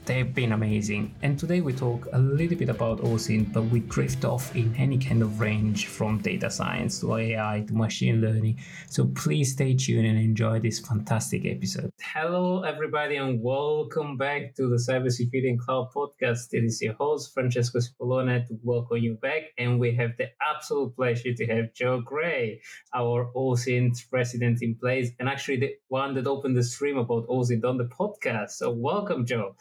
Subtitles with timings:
[0.08, 1.14] They've been amazing.
[1.20, 4.96] And today we talk a little bit about OSINT, but we drift off in any
[4.96, 8.58] kind of range from data science to AI to machine learning.
[8.88, 11.90] So please stay tuned and enjoy this fantastic episode.
[12.00, 16.54] Hello, everybody, and welcome back to the Cybersecurity and Cloud Podcast.
[16.54, 19.42] It is your host, Francesco Cipollone, to welcome you back.
[19.58, 22.62] And we have the absolute pleasure to have Joe Gray,
[22.94, 27.62] our OSINT resident in place, and actually the one that opened the stream about OSINT
[27.66, 28.52] on the podcast.
[28.52, 29.54] So welcome, Joe.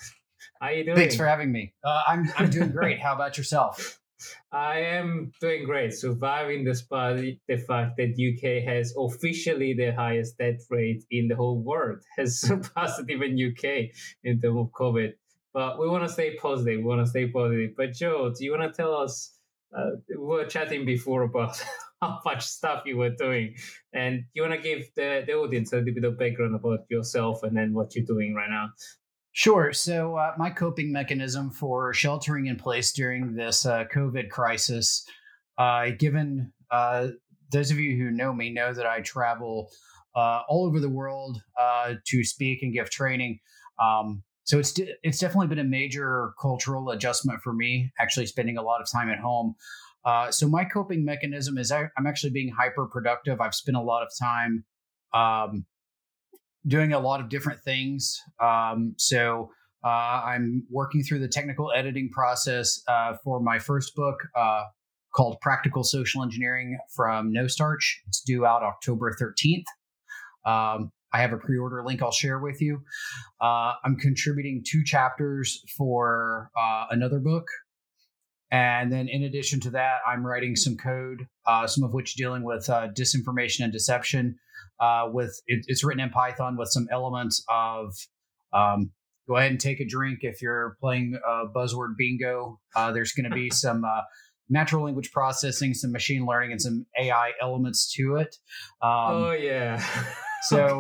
[0.60, 0.98] How you doing?
[0.98, 1.74] Thanks for having me.
[1.84, 3.00] Uh, I'm I'm doing great.
[3.00, 4.00] How about yourself?
[4.52, 10.66] I am doing great, surviving despite the fact that UK has officially the highest death
[10.72, 13.92] rate in the whole world, has surpassed even UK
[14.24, 15.14] in terms of COVID.
[15.54, 16.80] But we want to stay positive.
[16.80, 17.72] We want to stay positive.
[17.78, 19.34] But Joe, do you want to tell us?
[19.78, 21.62] Uh, we were chatting before about
[22.02, 23.56] how much stuff you were doing,
[23.94, 27.44] and you want to give the, the audience a little bit of background about yourself
[27.44, 28.70] and then what you're doing right now.
[29.38, 29.72] Sure.
[29.72, 35.06] So, uh, my coping mechanism for sheltering in place during this uh, COVID crisis,
[35.60, 37.10] uh, given uh,
[37.52, 39.70] those of you who know me know that I travel
[40.16, 43.38] uh, all over the world uh, to speak and give training.
[43.80, 47.92] Um, so it's it's definitely been a major cultural adjustment for me.
[48.00, 49.54] Actually, spending a lot of time at home.
[50.32, 53.40] so my coping mechanism is I, am actually being hyper productive.
[53.40, 54.66] I've spent a lot of time
[55.14, 55.68] um,
[56.68, 58.22] doing a lot of different things.
[58.42, 59.50] Um, so
[59.84, 64.64] uh, I'm working through the technical editing process uh, for my first book uh,
[65.16, 68.02] called Practical Social Engineering from No Starch.
[68.08, 69.64] It's due out October 13th.
[70.46, 72.82] Um, I have a pre order link I'll share with you.
[73.40, 77.48] Uh, I'm contributing two chapters for uh, another book.
[78.50, 82.44] And then, in addition to that, I'm writing some code, uh, some of which dealing
[82.44, 84.38] with disinformation and deception
[84.80, 87.94] uh, with it, it's written in Python with some elements of
[88.54, 88.92] um,
[89.28, 92.60] go ahead and take a drink if you're playing uh, buzzword bingo.
[92.76, 94.02] Uh, there's going to be some uh,
[94.50, 98.36] natural language processing, some machine learning, and some AI elements to it.
[98.82, 99.84] Um, oh yeah.
[100.44, 100.80] so,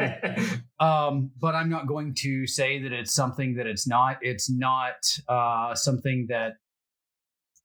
[0.80, 4.18] um, but I'm not going to say that it's something that it's not.
[4.22, 4.96] It's not
[5.28, 6.54] uh, something that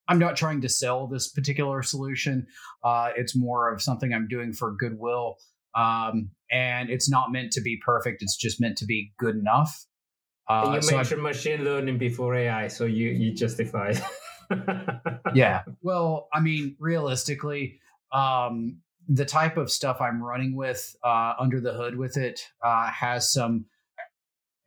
[0.09, 2.47] I'm not trying to sell this particular solution.
[2.83, 5.37] Uh, it's more of something I'm doing for goodwill
[5.75, 8.23] um, and it's not meant to be perfect.
[8.23, 9.87] It's just meant to be good enough.
[10.49, 13.95] Uh, you so mentioned I, machine learning before AI, so you you justify.
[15.35, 15.63] yeah.
[15.83, 17.81] Well, I mean, realistically,
[18.13, 18.79] um,
[19.09, 23.33] the type of stuff I'm running with uh, under the hood with it uh, has
[23.33, 23.67] some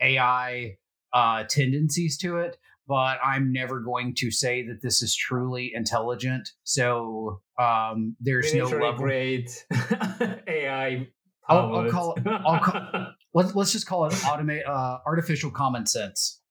[0.02, 0.78] AI
[1.14, 6.50] uh, tendencies to it, but I'm never going to say that this is truly intelligent.
[6.63, 8.94] So um, there's no level.
[8.94, 9.50] grade
[10.47, 11.07] AI.
[11.47, 12.28] I'll, I'll, call it.
[12.28, 16.41] I'll call, let's let's just call it automate uh, artificial common sense.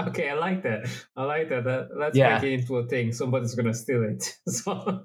[0.00, 0.88] okay, I like that.
[1.16, 1.64] I like that.
[1.64, 2.34] that let's yeah.
[2.34, 3.12] make it into a thing.
[3.12, 4.36] Somebody's gonna steal it.
[4.48, 5.04] so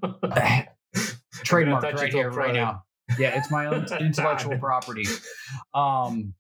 [1.44, 2.84] trademark right here, right now.
[3.18, 5.06] Yeah, it's my own intellectual property.
[5.73, 6.34] Um,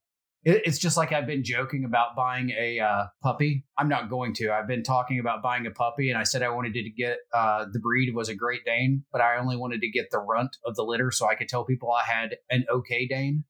[0.43, 3.63] it's just like I've been joking about buying a uh, puppy.
[3.77, 4.51] I'm not going to.
[4.51, 7.65] I've been talking about buying a puppy, and I said I wanted to get uh,
[7.71, 10.75] the breed was a Great Dane, but I only wanted to get the runt of
[10.75, 13.43] the litter so I could tell people I had an okay Dane.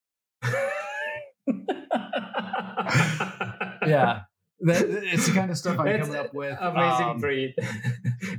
[3.88, 4.22] yeah.
[4.64, 6.58] That, it's the kind of stuff I'm it's coming up with.
[6.60, 7.56] Amazing um, breed.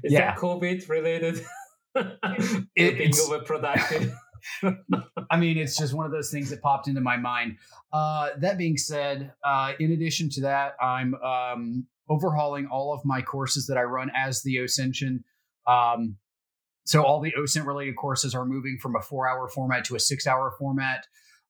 [0.05, 0.32] Is yeah.
[0.32, 1.44] that COVID related?
[1.97, 4.15] it, being overproductive.
[5.31, 7.59] I mean, it's just one of those things that popped into my mind.
[7.93, 13.23] Uh, that being said, uh, in addition to that, I'm um, overhauling all of my
[13.23, 15.23] courses that I run as the OSINTion.
[15.67, 16.17] Um,
[16.85, 20.00] so all the OSINT related courses are moving from a four hour format to a
[20.00, 21.06] six hour format.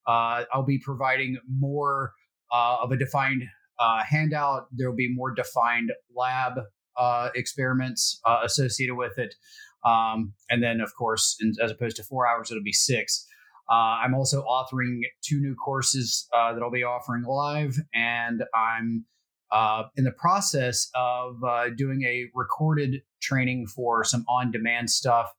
[0.07, 2.13] Uh, I'll be providing more
[2.53, 3.45] uh, of a defined
[3.79, 4.67] uh, handout.
[4.73, 6.61] There will be more defined lab
[6.97, 9.35] uh, experiments associated with it.
[9.85, 13.27] Um, and then, of course, in, as opposed to four hours, it'll be six.
[13.71, 19.07] Uh, I'm also authoring two new courses uh, that I'll be offering live, and I'm
[19.51, 25.31] uh, in the process of uh, doing a recorded training for some on demand stuff.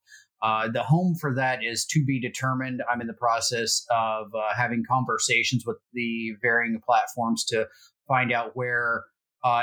[0.41, 2.81] Uh, the home for that is to be determined.
[2.91, 7.67] I'm in the process of uh, having conversations with the varying platforms to
[8.07, 9.05] find out where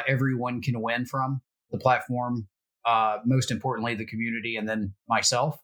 [0.09, 1.41] everyone can win from
[1.71, 2.49] the platform,
[3.25, 5.59] most importantly, the community, and then myself.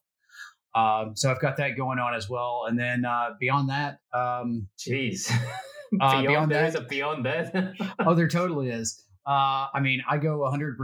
[0.75, 2.65] Um, so I've got that going on as well.
[2.67, 5.31] And then uh, beyond that, um, jeez,
[6.01, 7.73] uh, beyond that, a beyond that.
[7.99, 9.03] oh, there totally is.
[9.25, 10.77] Uh, I mean, I go 100%,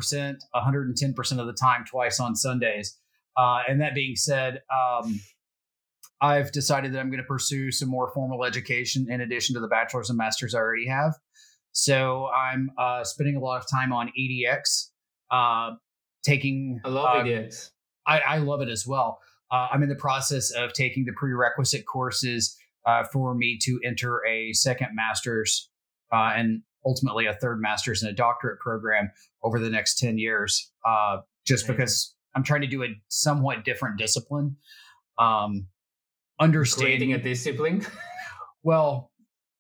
[0.55, 2.97] 110% of the time twice on Sundays.
[3.37, 5.19] Uh, and that being said, um,
[6.19, 9.67] I've decided that I'm going to pursue some more formal education in addition to the
[9.67, 11.13] bachelor's and master's I already have.
[11.71, 14.89] So I'm uh, spending a lot of time on EDX,
[15.31, 15.75] uh,
[16.23, 16.79] taking.
[16.83, 17.71] I love EDX.
[18.05, 19.19] I, I love it as well.
[19.51, 24.25] Uh, I'm in the process of taking the prerequisite courses uh, for me to enter
[24.25, 25.69] a second master's
[26.11, 29.11] uh, and ultimately a third master's and a doctorate program
[29.43, 33.97] over the next 10 years, uh, just because I'm trying to do a somewhat different
[33.97, 34.57] discipline.
[35.17, 35.67] Um,
[36.39, 37.85] understanding creating a discipline?
[38.63, 39.11] well,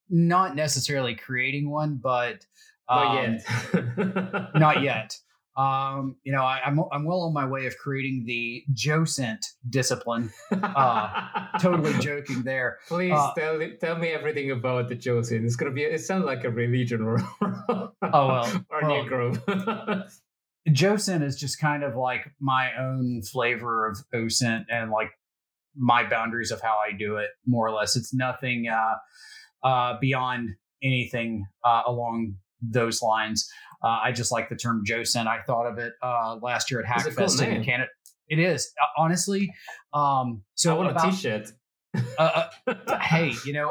[0.09, 2.45] not necessarily creating one, but
[2.89, 3.37] um,
[3.73, 4.51] not yet.
[4.55, 5.17] not yet.
[5.55, 9.45] Um, you know, I, am I'm, I'm well on my way of creating the Jocent
[9.69, 10.31] discipline.
[10.51, 11.29] Uh,
[11.59, 12.79] totally joking there.
[12.87, 15.45] Please uh, tell tell me everything about the Jocent.
[15.45, 15.83] It's gonna be.
[15.83, 19.47] It sounds like a religion or oh well, or well, new group.
[20.71, 25.11] Jocent is just kind of like my own flavor of OSINT and like
[25.75, 27.95] my boundaries of how I do it, more or less.
[27.95, 30.51] It's nothing uh, uh, beyond
[30.81, 33.49] anything uh, along those lines.
[33.83, 35.27] Uh, I just like the term Jocent.
[35.27, 37.89] I thought of it uh, last year at Hackfest cool in Canada.
[38.29, 39.53] It is uh, honestly.
[39.93, 41.51] Um, so I want about, a T-shirt.
[42.17, 43.69] Uh, uh, hey, you know,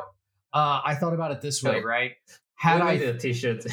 [0.53, 2.13] uh, I thought about it this way, right?
[2.57, 3.65] Had I a T-shirt.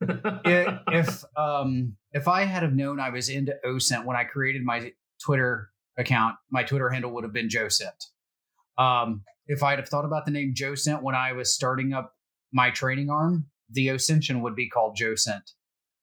[0.00, 4.92] if um, if I had have known I was into OSINT when I created my
[5.22, 8.06] Twitter account, my Twitter handle would have been Jocent.
[8.78, 12.14] Um, if I'd have thought about the name Jocent when I was starting up
[12.52, 15.52] my training arm, the OSINTion would be called Jocent.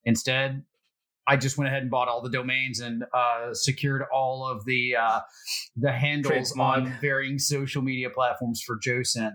[0.04, 0.64] Instead,
[1.28, 4.96] I just went ahead and bought all the domains and uh, secured all of the
[4.96, 5.22] uh,
[5.76, 9.34] the handles on varying social media platforms for Jocent.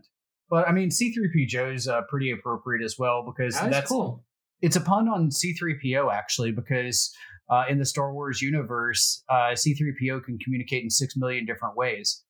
[0.49, 4.25] But I mean, C3P Joe is uh, pretty appropriate as well because that's, that's cool.
[4.63, 7.13] It's a pun on C3PO actually because
[7.49, 12.23] uh, in the Star Wars universe, uh, C3PO can communicate in six million different ways,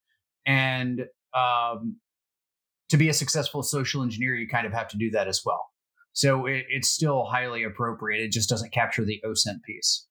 [0.47, 1.03] and
[1.35, 1.97] um,
[2.89, 5.70] to be a successful social engineer, you kind of have to do that as well.
[6.13, 8.23] So it, it's still highly appropriate.
[8.23, 10.07] It just doesn't capture the OSINT piece.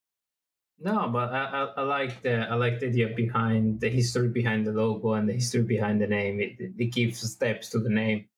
[0.82, 4.66] No, but I, I, I, like the I like the idea behind the history behind
[4.66, 6.40] the logo and the history behind the name.
[6.40, 8.30] It, it gives steps to the name.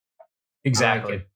[0.64, 1.18] Exactly.
[1.18, 1.28] Like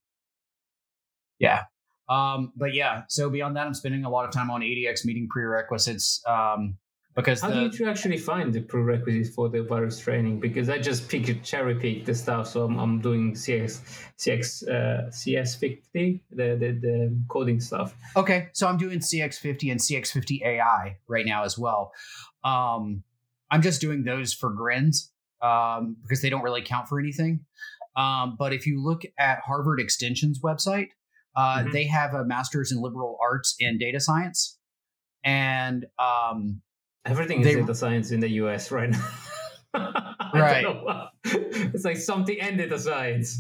[1.40, 1.64] yeah.
[2.10, 5.28] Um, but yeah, so beyond that, I'm spending a lot of time on EDX meeting
[5.30, 6.22] prerequisites.
[6.28, 6.78] Um,
[7.16, 10.40] because how the, did you actually find the prerequisites for the virus training?
[10.40, 13.82] Because I just pick cherry pick the stuff, so I'm, I'm doing CX
[14.18, 17.96] CX uh, CS50 the, the the coding stuff.
[18.18, 21.94] Okay, so I'm doing CS50 and CS50 AI right now as well.
[22.44, 23.04] Um,
[23.50, 27.46] I'm just doing those for grins um, because they don't really count for anything.
[27.96, 30.90] Um, but if you look at Harvard Extension's website,
[31.36, 31.72] uh, mm-hmm.
[31.72, 34.58] they have a master's in liberal arts and data science,
[35.24, 36.62] and um,
[37.06, 39.08] Everything is data science in the US right now.
[40.34, 40.66] right.
[41.24, 43.38] It's like something and data science.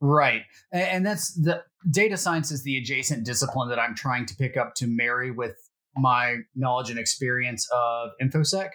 [0.00, 0.42] Right.
[0.72, 4.74] And that's the data science is the adjacent discipline that I'm trying to pick up
[4.76, 5.56] to marry with
[5.96, 8.70] my knowledge and experience of InfoSec.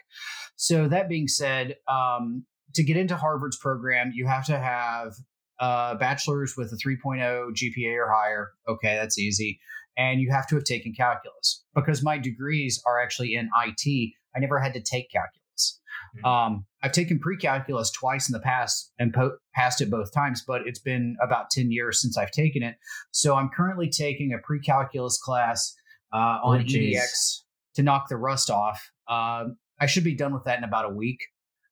[0.56, 2.46] So, that being said, um,
[2.76, 5.14] to get into Harvard's program, you have to have
[5.60, 7.20] a bachelor's with a 3.0
[7.52, 8.52] GPA or higher.
[8.68, 9.60] Okay, that's easy.
[9.98, 14.14] And you have to have taken calculus because my degrees are actually in IT.
[14.36, 15.80] I never had to take calculus.
[16.18, 16.26] Mm-hmm.
[16.26, 20.62] Um, I've taken pre-calculus twice in the past and po- passed it both times, but
[20.66, 22.76] it's been about 10 years since I've taken it.
[23.12, 25.74] So I'm currently taking a pre-calculus class
[26.14, 27.42] uh, on oh, EDX
[27.76, 28.92] to knock the rust off.
[29.08, 29.46] Uh,
[29.80, 31.20] I should be done with that in about a week.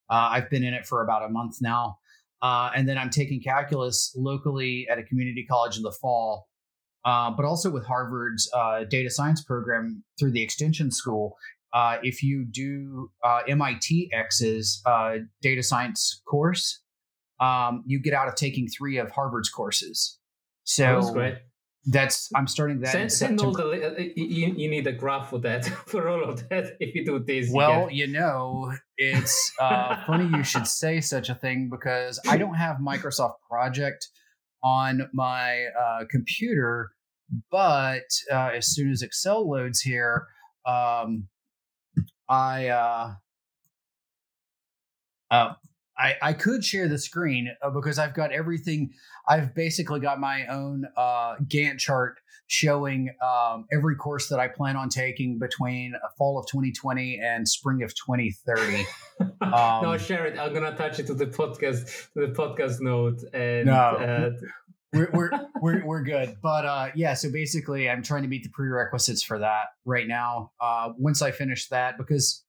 [0.10, 1.98] Uh, I've been in it for about a month now.
[2.42, 6.48] Uh, and then I'm taking calculus locally at a community college in the fall,
[7.04, 11.36] uh, but also with Harvard's uh, data science program through the extension school
[11.74, 16.82] uh, if you do uh, MITx's uh, data science course,
[17.40, 20.20] um, you get out of taking three of Harvard's courses.
[20.64, 21.36] So that's great.
[21.86, 22.92] that's I'm starting that.
[22.92, 26.48] Send, send all the uh, you, you need a graph for that for all of
[26.50, 27.50] that if you do this.
[27.52, 32.38] Well, you, you know, it's uh, funny you should say such a thing because I
[32.38, 34.08] don't have Microsoft Project
[34.64, 36.92] on my uh, computer,
[37.50, 40.28] but uh, as soon as Excel loads here,
[40.66, 41.28] um,
[42.30, 43.14] I uh,
[45.32, 45.54] uh,
[45.98, 48.92] I, I could share the screen uh, because I've got everything.
[49.28, 54.76] I've basically got my own uh, Gantt chart showing um, every course that I plan
[54.76, 58.86] on taking between fall of 2020 and spring of 2030.
[59.42, 60.40] Um, no, share it.
[60.40, 63.22] I'm gonna attach it to the podcast to the podcast note.
[63.34, 64.32] And, no, uh,
[64.94, 65.30] we're, we're
[65.62, 66.38] we're we're good.
[66.42, 70.52] But uh, yeah, so basically, I'm trying to meet the prerequisites for that right now.
[70.60, 72.44] Uh, once I finish that, because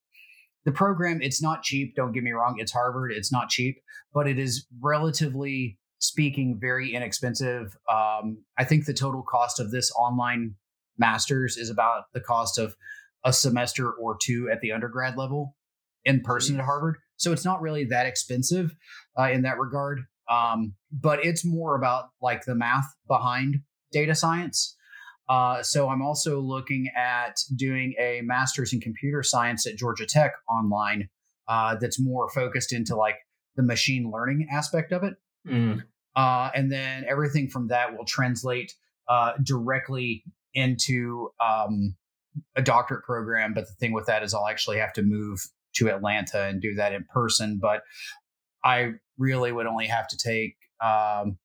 [0.65, 3.81] the program it's not cheap don't get me wrong it's harvard it's not cheap
[4.13, 9.91] but it is relatively speaking very inexpensive um, i think the total cost of this
[9.93, 10.55] online
[10.99, 12.75] masters is about the cost of
[13.25, 15.57] a semester or two at the undergrad level
[16.05, 18.75] in person at harvard so it's not really that expensive
[19.19, 23.61] uh, in that regard um, but it's more about like the math behind
[23.93, 24.77] data science
[25.31, 30.33] uh, so I'm also looking at doing a master's in computer science at Georgia Tech
[30.49, 31.09] online
[31.47, 33.15] uh, that's more focused into like
[33.55, 35.15] the machine learning aspect of it.
[35.47, 35.85] Mm.
[36.17, 38.75] Uh, and then everything from that will translate
[39.09, 41.95] uh, directly into um,
[42.57, 43.55] a doctorate program.
[43.55, 45.39] But the thing with that is I'll actually have to move
[45.75, 47.61] to Atlanta and do that in person.
[47.63, 47.83] But
[48.65, 51.39] I really would only have to take, um,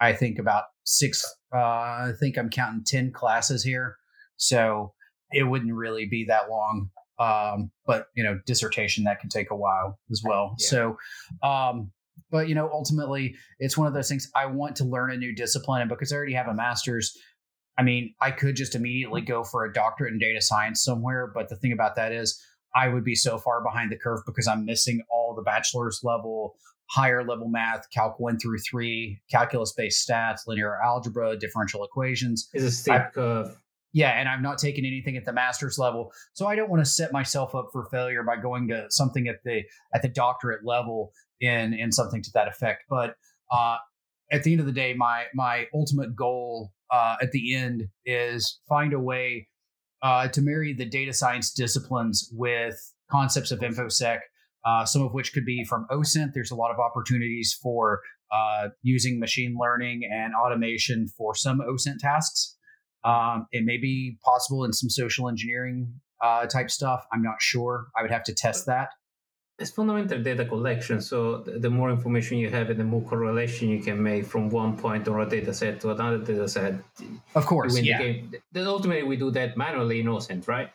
[0.00, 3.96] I think, about six uh, I think I'm counting 10 classes here.
[4.36, 4.92] So
[5.30, 6.90] it wouldn't really be that long.
[7.20, 10.56] Um, but, you know, dissertation that can take a while as well.
[10.58, 10.68] Yeah.
[10.68, 10.96] So,
[11.44, 11.92] um,
[12.30, 15.32] but, you know, ultimately, it's one of those things I want to learn a new
[15.32, 15.82] discipline.
[15.82, 17.16] And because I already have a master's,
[17.78, 21.30] I mean, I could just immediately go for a doctorate in data science somewhere.
[21.32, 22.42] But the thing about that is,
[22.74, 26.56] I would be so far behind the curve because I'm missing all the bachelor's level
[26.90, 32.48] higher level math, Calc 1 through 3, calculus based stats, linear algebra, differential equations.
[32.54, 33.56] Is a steep I, curve.
[33.92, 36.12] Yeah, and I've not taken anything at the master's level.
[36.32, 39.36] So I don't want to set myself up for failure by going to something at
[39.44, 39.62] the
[39.94, 42.84] at the doctorate level in in something to that effect.
[42.90, 43.14] But
[43.52, 43.76] uh,
[44.32, 48.60] at the end of the day, my my ultimate goal uh, at the end is
[48.68, 49.48] find a way
[50.04, 52.76] uh, to marry the data science disciplines with
[53.10, 54.20] concepts of infosec
[54.64, 56.32] uh, some of which could be from OSINT.
[56.32, 58.00] There's a lot of opportunities for
[58.32, 62.56] uh, using machine learning and automation for some OSINT tasks.
[63.04, 65.92] Um, it may be possible in some social engineering
[66.22, 67.04] uh, type stuff.
[67.12, 67.88] I'm not sure.
[67.96, 68.88] I would have to test that.
[69.58, 71.00] It's fundamental data collection.
[71.00, 74.76] So the more information you have and the more correlation you can make from one
[74.76, 76.74] point or a data set to another data set.
[77.36, 78.16] Of course, yeah.
[78.50, 80.70] Then ultimately we do that manually in OSINT, right?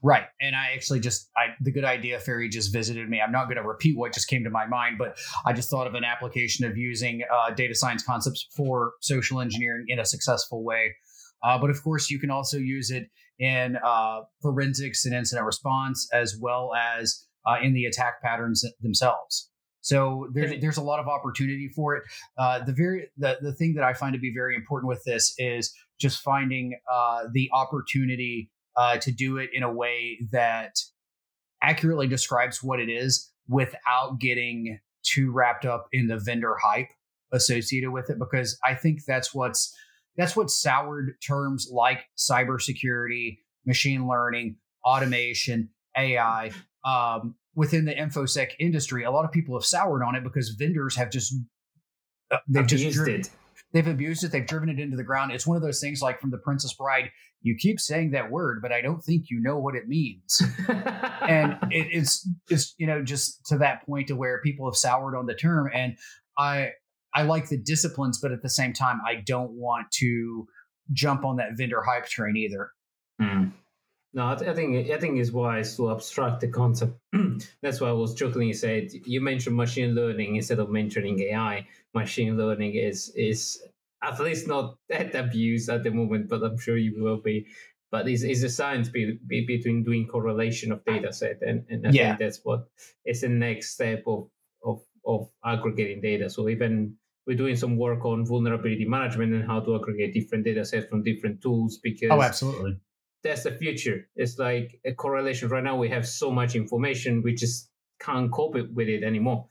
[0.00, 0.24] Right.
[0.40, 3.20] And I actually just, I, the good idea fairy just visited me.
[3.20, 5.86] I'm not going to repeat what just came to my mind, but I just thought
[5.86, 10.62] of an application of using uh, data science concepts for social engineering in a successful
[10.62, 10.94] way.
[11.42, 16.08] Uh, but of course, you can also use it in uh, forensics and incident response,
[16.12, 19.50] as well as uh, in the attack patterns themselves.
[19.84, 22.04] So there's there's a lot of opportunity for it.
[22.38, 25.34] Uh, the very the, the thing that I find to be very important with this
[25.38, 30.76] is just finding uh, the opportunity uh, to do it in a way that
[31.62, 36.88] accurately describes what it is without getting too wrapped up in the vendor hype
[37.32, 39.76] associated with it because I think that's what's
[40.16, 46.52] that's what soured terms like cybersecurity, machine learning, automation, AI
[46.84, 49.04] um, within the infosec industry.
[49.04, 51.34] A lot of people have soured on it because vendors have just
[52.30, 53.30] uh, they've just used it.
[53.72, 54.30] They've abused it.
[54.30, 55.32] They've driven it into the ground.
[55.32, 57.10] It's one of those things like from The Princess Bride.
[57.42, 60.40] You keep saying that word, but I don't think you know what it means.
[60.68, 65.16] and it, it's it's you know just to that point to where people have soured
[65.16, 65.68] on the term.
[65.74, 65.96] And
[66.38, 66.70] I
[67.12, 70.46] I like the disciplines, but at the same time, I don't want to
[70.92, 72.70] jump on that vendor hype train either.
[73.20, 73.52] Mm.
[74.14, 76.96] No, I, th- I, think I think it's wise to abstract the concept.
[77.62, 81.66] That's why I was jokingly said you mentioned machine learning instead of mentioning AI.
[81.94, 83.60] Machine learning is is
[84.02, 87.46] at least not that abused at the moment, but I'm sure you will be.
[87.90, 91.86] But it's, it's a science be, be between doing correlation of data set, and, and
[91.86, 92.08] I yeah.
[92.08, 92.68] think that's what
[93.04, 94.28] is the next step of,
[94.64, 96.30] of of aggregating data.
[96.30, 100.64] So even we're doing some work on vulnerability management and how to aggregate different data
[100.64, 102.78] sets from different tools because oh absolutely
[103.24, 104.06] that's the future.
[104.14, 105.48] It's like a correlation.
[105.48, 109.46] Right now, we have so much information, we just can't cope with it anymore.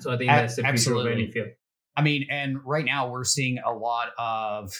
[0.00, 1.12] So I think that's the future Absolutely.
[1.12, 1.48] of any field.
[1.96, 4.72] I mean, and right now we're seeing a lot of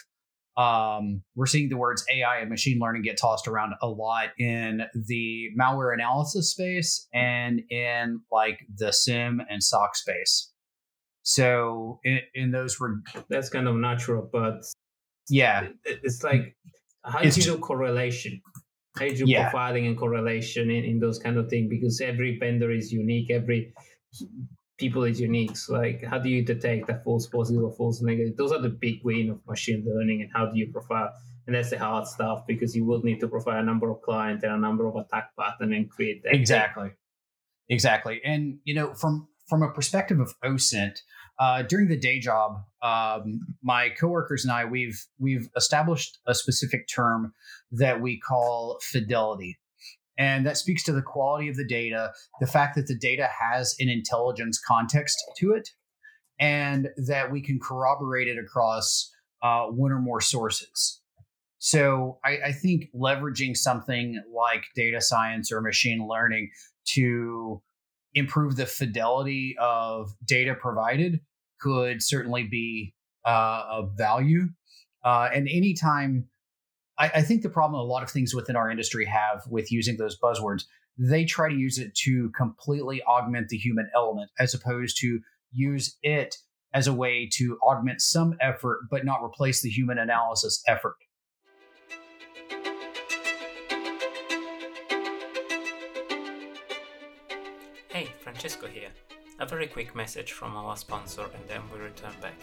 [0.56, 4.82] um, we're seeing the words AI and machine learning get tossed around a lot in
[4.94, 10.50] the malware analysis space and in like the SIEM and SOC space.
[11.22, 14.62] So in, in those, reg- that's kind of natural, but
[15.28, 16.56] yeah, it, it's like
[17.06, 18.40] how do you do correlation?
[18.98, 19.50] How do you do yeah.
[19.50, 21.68] profiling and correlation in, in those kind of things?
[21.68, 23.72] Because every vendor is unique, every
[24.78, 25.56] people is unique.
[25.56, 28.36] So like how do you detect a false positive or false negative?
[28.36, 31.12] Those are the big win of machine learning and how do you profile?
[31.46, 34.42] And that's the hard stuff because you will need to profile a number of clients
[34.42, 36.34] and a number of attack pattern and create that.
[36.34, 36.90] Exactly.
[37.68, 38.20] Exactly.
[38.24, 40.98] And you know, from from a perspective of OSINT,
[41.38, 46.88] uh, during the day job, um, my coworkers and I we've we've established a specific
[46.88, 47.32] term
[47.72, 49.58] that we call fidelity.
[50.18, 53.76] And that speaks to the quality of the data, the fact that the data has
[53.78, 55.68] an intelligence context to it,
[56.40, 59.12] and that we can corroborate it across
[59.42, 61.02] uh, one or more sources.
[61.58, 66.50] So I, I think leveraging something like data science or machine learning
[66.94, 67.60] to
[68.16, 71.20] improve the fidelity of data provided
[71.60, 72.94] could certainly be
[73.24, 74.48] uh, of value.
[75.04, 76.28] Uh, and anytime
[76.98, 79.96] I, I think the problem a lot of things within our industry have with using
[79.98, 80.64] those buzzwords,
[80.98, 85.20] they try to use it to completely augment the human element as opposed to
[85.52, 86.36] use it
[86.72, 90.96] as a way to augment some effort but not replace the human analysis effort.
[97.96, 98.90] Hey, Francesco here.
[99.38, 102.38] A very quick message from our sponsor and then we return back.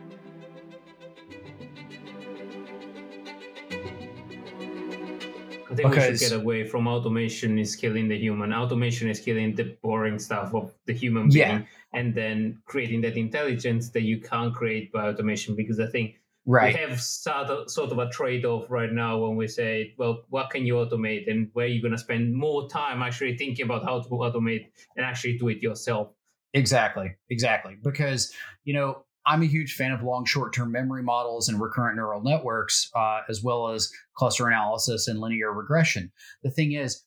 [5.78, 8.52] I think because, we should get away from automation is killing the human.
[8.52, 11.62] Automation is killing the boring stuff of the human being, yeah.
[11.92, 15.54] and then creating that intelligence that you can't create by automation.
[15.54, 16.74] Because I think right.
[16.74, 20.50] we have sort of, sort of a trade-off right now when we say well what
[20.50, 24.00] can you automate and where you're going to spend more time actually thinking about how
[24.00, 26.08] to automate and actually do it yourself
[26.54, 28.32] exactly exactly because
[28.64, 32.90] you know i'm a huge fan of long short-term memory models and recurrent neural networks
[32.94, 36.10] uh, as well as cluster analysis and linear regression
[36.42, 37.02] the thing is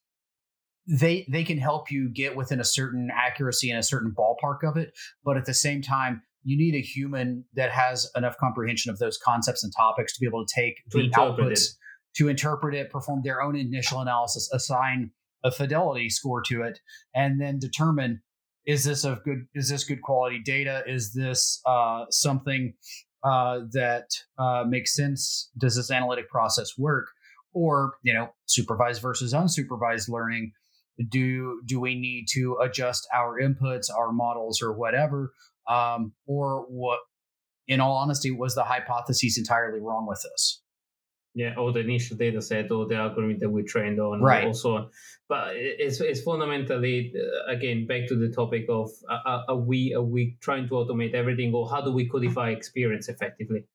[0.88, 4.78] they they can help you get within a certain accuracy and a certain ballpark of
[4.78, 4.92] it
[5.24, 9.18] but at the same time you need a human that has enough comprehension of those
[9.18, 11.68] concepts and topics to be able to take to the outputs it.
[12.16, 15.12] to interpret it, perform their own initial analysis, assign
[15.44, 16.80] a fidelity score to it,
[17.14, 18.22] and then determine
[18.70, 20.84] is this of good is this good quality data?
[20.86, 22.74] Is this uh, something
[23.24, 24.06] uh, that
[24.38, 25.50] uh, makes sense?
[25.58, 27.08] Does this analytic process work?
[27.52, 30.52] Or you know, supervised versus unsupervised learning
[31.10, 35.34] do do we need to adjust our inputs our models or whatever
[35.68, 37.00] um, or what,
[37.68, 40.62] in all honesty, was the hypothesis entirely wrong with this?
[41.36, 44.46] Yeah, or the initial data set or the algorithm that we trained on, right?
[44.46, 44.89] Also,
[45.28, 50.02] but it's it's fundamentally uh, again back to the topic of uh, are we are
[50.02, 53.65] we trying to automate everything, or how do we codify experience effectively?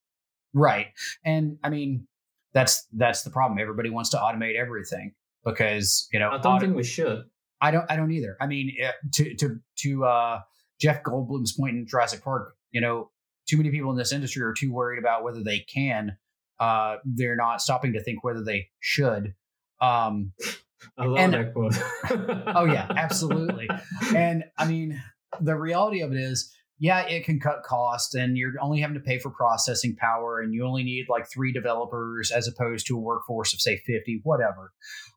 [0.53, 0.89] Right,
[1.25, 2.09] and I mean
[2.55, 3.59] that's that's the problem.
[3.61, 5.13] Everybody wants to automate everything
[5.45, 6.31] because you know.
[6.31, 7.25] I don't auto- think we should.
[7.61, 7.85] I don't.
[7.91, 8.37] I don't either.
[8.41, 8.73] I mean,
[9.13, 10.41] to to to uh,
[10.81, 13.11] Jeff Goldblum's point in Jurassic Park, you know,
[13.49, 16.17] too many people in this industry are too worried about whether they can.
[16.59, 19.35] Uh, they're not stopping to think whether they should.
[19.81, 20.33] Um,
[20.99, 21.75] I love and, that quote.
[22.55, 23.69] oh yeah, absolutely.
[24.15, 25.03] And I mean,
[25.41, 29.01] the reality of it is, yeah, it can cut costs, and you're only having to
[29.01, 33.01] pay for processing power, and you only need like three developers as opposed to a
[33.01, 34.73] workforce of say fifty, whatever.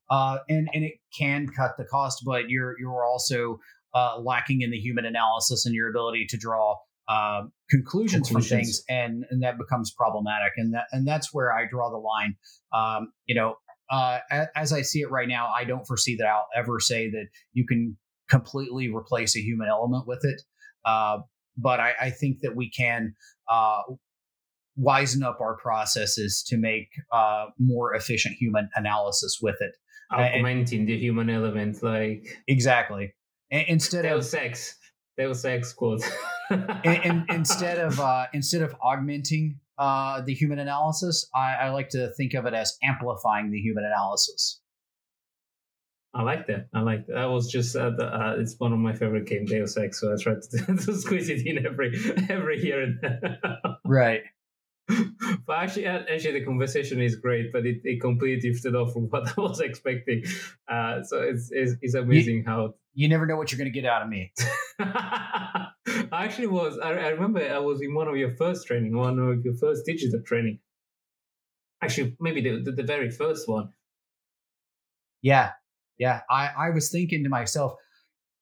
[0.10, 3.60] Uh, and and it can cut the cost, but you're you're also
[3.94, 6.76] uh, lacking in the human analysis and your ability to draw
[7.08, 10.54] uh, conclusions, conclusions, from things, and and that becomes problematic.
[10.58, 12.36] And that and that's where I draw the line.
[12.74, 13.56] Um, you know,
[13.90, 14.20] uh,
[14.56, 17.66] as I see it right now, I don't foresee that I'll ever say that you
[17.66, 17.98] can
[18.30, 20.42] completely replace a human element with it.
[20.86, 21.20] Uh,
[21.58, 23.16] but I, I, think that we can
[23.50, 23.82] uh,
[24.80, 29.72] wisen up our processes to make uh, more efficient human analysis with it.
[30.12, 33.14] Augmenting the human element, like exactly.
[33.50, 34.78] instead Deus of sex,
[35.18, 36.02] Deus ex quote.
[36.50, 42.12] and, instead of uh, instead of augmenting uh, the human analysis, I, I like to
[42.14, 44.62] think of it as amplifying the human analysis.
[46.14, 46.68] I like that.
[46.74, 47.14] I like that.
[47.14, 50.02] That was just uh, the, uh, it's one of my favorite games, Deus Ex.
[50.02, 51.94] So I try to, to squeeze it in every
[52.30, 53.40] every year and there.
[53.86, 54.22] Right.
[55.46, 59.28] but actually, actually, the conversation is great, but it, it completely drifted off from what
[59.28, 60.24] I was expecting.
[60.68, 63.82] Uh, so it's, it's, it's amazing you, how you never know what you're going to
[63.82, 64.32] get out of me.
[64.80, 65.70] I
[66.12, 66.78] actually was.
[66.80, 69.86] I, I, remember I was in one of your first training, one of your first
[69.86, 70.60] digital training.
[71.84, 73.70] Actually, maybe the, the, the very first one.
[75.22, 75.52] Yeah,
[75.98, 76.22] yeah.
[76.30, 77.74] I, I was thinking to myself,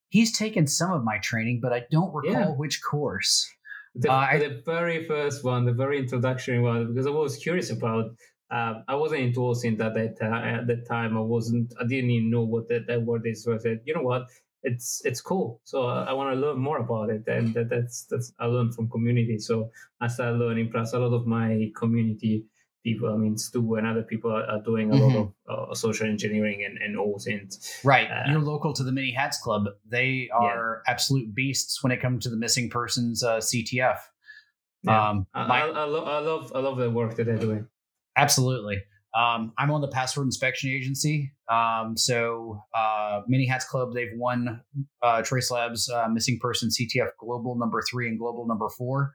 [0.09, 2.47] he's taken some of my training, but I don't recall yeah.
[2.47, 3.49] which course.
[3.95, 8.11] The, uh, the very first one, the very introductory one, because I was curious about.
[8.51, 11.17] Uh, I wasn't into OSINT at that uh, at that time.
[11.17, 11.73] I wasn't.
[11.79, 13.43] I didn't even know what that, that word is.
[13.43, 14.27] So I said, you know what?
[14.63, 15.61] It's it's cool.
[15.63, 18.75] So I, I want to learn more about it, and that, that's that's I learned
[18.75, 19.39] from community.
[19.39, 20.69] So I started learning.
[20.71, 22.45] Plus, a lot of my community
[22.85, 25.15] people, I mean, Stu and other people are, are doing a mm-hmm.
[25.15, 27.83] lot of uh, social engineering and, and OSINT.
[27.83, 28.07] Right.
[28.09, 29.65] Uh, You're local to the Many Hats Club.
[29.89, 30.91] They are yeah.
[30.91, 33.97] absolute beasts when it comes to the missing persons uh, CTF.
[34.83, 35.09] Yeah.
[35.09, 37.67] Um, I, my, I, I, lo- I, love I love the work that they're doing.
[38.15, 38.83] Absolutely.
[39.15, 41.31] Um, I'm on the password inspection agency.
[41.49, 44.61] Um, so uh, Many Hats Club, they've won
[45.01, 49.13] uh, Trace Labs uh, missing person CTF global number three and global number four.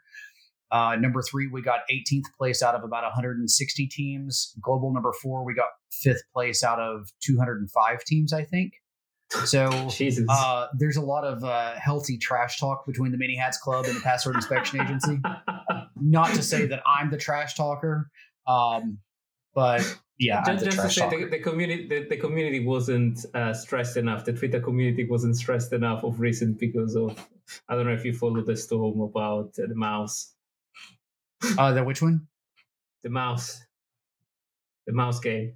[0.73, 4.55] Uh, number three, we got 18th place out of about 160 teams.
[4.61, 8.75] Global number four, we got fifth place out of 205 teams, I think.
[9.45, 9.67] So
[10.29, 13.97] uh, there's a lot of uh, healthy trash talk between the Many Hats Club and
[13.97, 15.21] the Password Inspection Agency.
[15.97, 18.11] Not to say that I'm the trash talker,
[18.47, 18.99] um,
[19.55, 19.83] but
[20.19, 24.25] yeah, just, just to say the, the, community the, the community wasn't uh, stressed enough.
[24.25, 27.19] The Twitter community wasn't stressed enough of recent because of
[27.69, 30.35] I don't know if you follow the storm about the mouse
[31.59, 32.27] uh, the which one?
[33.03, 33.61] The mouse.
[34.87, 35.55] The mouse game.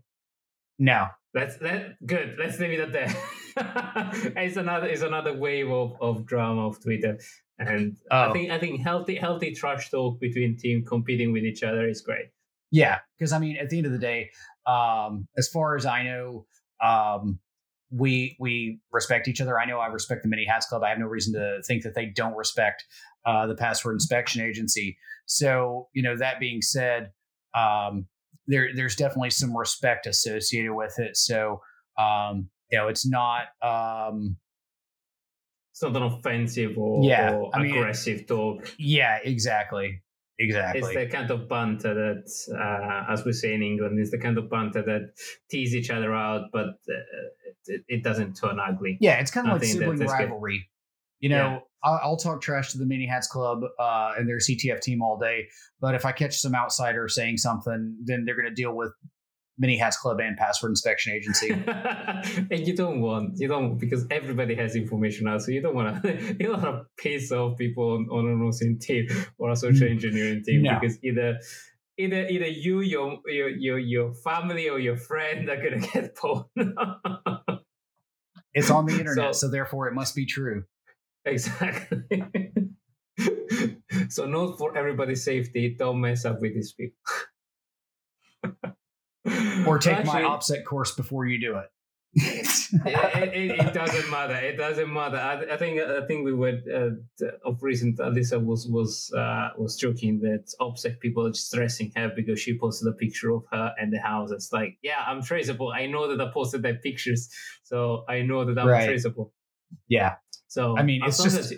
[0.79, 1.09] No.
[1.33, 2.37] That's that good.
[2.39, 3.17] Let's leave it at that.
[4.37, 7.19] it's another it's another wave of, of drama of Twitter.
[7.59, 8.31] And oh.
[8.31, 12.01] I think I think healthy healthy trash talk between team competing with each other is
[12.01, 12.27] great.
[12.71, 14.31] Yeah, because I mean, at the end of the day,
[14.67, 16.47] um, as far as I know,
[16.83, 17.39] um,
[17.91, 19.59] we we respect each other.
[19.59, 20.83] I know I respect the Many Hats Club.
[20.83, 22.85] I have no reason to think that they don't respect
[23.27, 24.97] uh, the Password Inspection Agency.
[25.27, 27.13] So, you know, that being said,
[27.55, 28.07] um,
[28.47, 31.17] there there's definitely some respect associated with it.
[31.17, 31.61] So,
[31.99, 34.37] um, you know, it's not um,
[35.73, 38.75] it's not an offensive or, yeah, or I mean, aggressive talk.
[38.79, 40.03] Yeah, exactly.
[40.39, 40.81] Exactly.
[40.81, 44.37] It's the kind of banter that, uh, as we say in England, is the kind
[44.37, 45.13] of banter that
[45.49, 48.99] tease each other out, but uh, it, it, doesn't turn ugly.
[49.01, 50.69] Yeah, it's kind of like sibling rivalry.
[51.25, 51.59] You know, yeah.
[51.83, 55.17] I'll, I'll, talk trash to the Many Hats Club uh, and their CTF team all
[55.17, 55.49] day,
[55.81, 58.93] but if I catch some outsider saying something, then they're going to deal with
[59.59, 61.51] Many Hats Club and Password Inspection Agency.
[62.51, 66.03] and you don't want you don't because everybody has information now, so you don't want
[66.03, 69.09] to you don't want to piss off people on, on an OSINT team
[69.39, 70.79] or a social engineering team no.
[70.79, 71.39] because either
[71.97, 76.51] either either you your your your your family or your friend are gonna get pulled.
[78.53, 80.65] it's on the internet, so, so therefore it must be true.
[81.25, 82.25] Exactly.
[84.09, 86.99] so note for everybody's safety, don't mess up with these people.
[89.67, 91.71] or take Actually, my OPSEC course before you do it.
[92.17, 94.35] it, it, it, doesn't matter.
[94.35, 95.17] It doesn't matter.
[95.17, 96.91] I, I think I think we were uh,
[97.45, 97.99] of recent.
[97.99, 102.87] Alyssa was was uh, was joking that OPSEC people are stressing her because she posted
[102.87, 104.31] a picture of her and the house.
[104.31, 105.73] It's like, yeah, I'm traceable.
[105.73, 107.29] I know that I posted that pictures,
[107.65, 108.87] so I know that I'm right.
[108.87, 109.33] traceable.
[109.89, 110.15] Yeah,
[110.55, 111.53] so I mean, it's just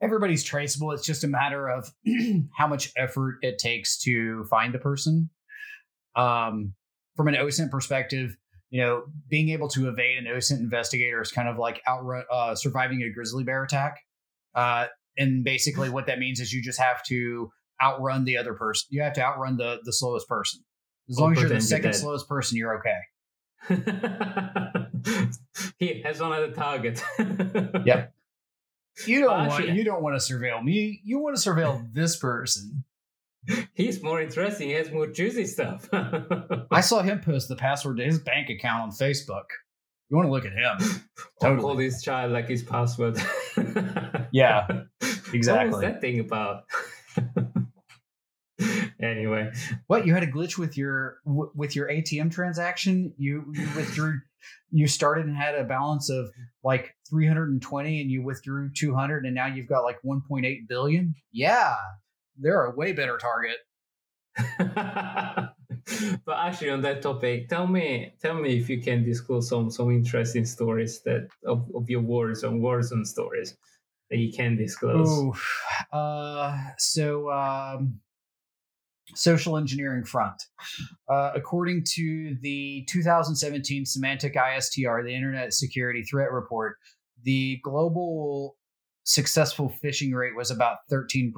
[0.00, 0.92] everybody's traceable.
[0.92, 1.92] It's just a matter of
[2.56, 5.30] how much effort it takes to find the person.
[6.14, 6.74] Um,
[7.16, 8.36] from an OSINT perspective,
[8.70, 12.54] you know, being able to evade an OSINT investigator is kind of like outrun uh,
[12.54, 13.98] surviving a grizzly bear attack.
[14.54, 14.86] Uh,
[15.18, 17.50] and basically, what that means is you just have to
[17.82, 18.86] outrun the other person.
[18.90, 20.60] You have to outrun the the slowest person.
[21.10, 23.00] As long as you're the second slowest person, you're okay.
[25.80, 27.02] he has one other target.
[27.84, 28.12] yep.
[29.04, 31.00] You don't want you don't want to surveil me.
[31.04, 32.84] You want to surveil this person.
[33.74, 34.68] He's more interesting.
[34.68, 35.88] He has more juicy stuff.
[35.92, 39.44] I saw him post the password to his bank account on Facebook.
[40.08, 41.02] You want to look at him?
[41.40, 41.60] Totally.
[41.60, 43.18] call this child like his password.
[44.32, 44.66] yeah,
[45.32, 45.70] exactly.
[45.70, 46.64] What was that thing about?
[49.00, 49.52] anyway,
[49.86, 53.14] what you had a glitch with your with your ATM transaction?
[53.16, 54.20] You you withdrew.
[54.70, 56.30] You started and had a balance of
[56.64, 61.14] like 320, and you withdrew 200, and now you've got like 1.8 billion.
[61.32, 61.76] Yeah,
[62.38, 63.56] they're a way better target.
[64.58, 69.90] but actually, on that topic, tell me, tell me if you can disclose some some
[69.90, 73.56] interesting stories that of, of your wars on Warzone stories
[74.10, 75.08] that you can disclose.
[75.08, 75.34] Ooh,
[75.96, 78.00] uh, so um,
[79.14, 80.42] social engineering front.
[81.08, 86.76] Uh, according to the 2017 Symantec ISTR, the Internet Security Threat Report,
[87.26, 88.56] the global
[89.04, 91.32] successful phishing rate was about 13%.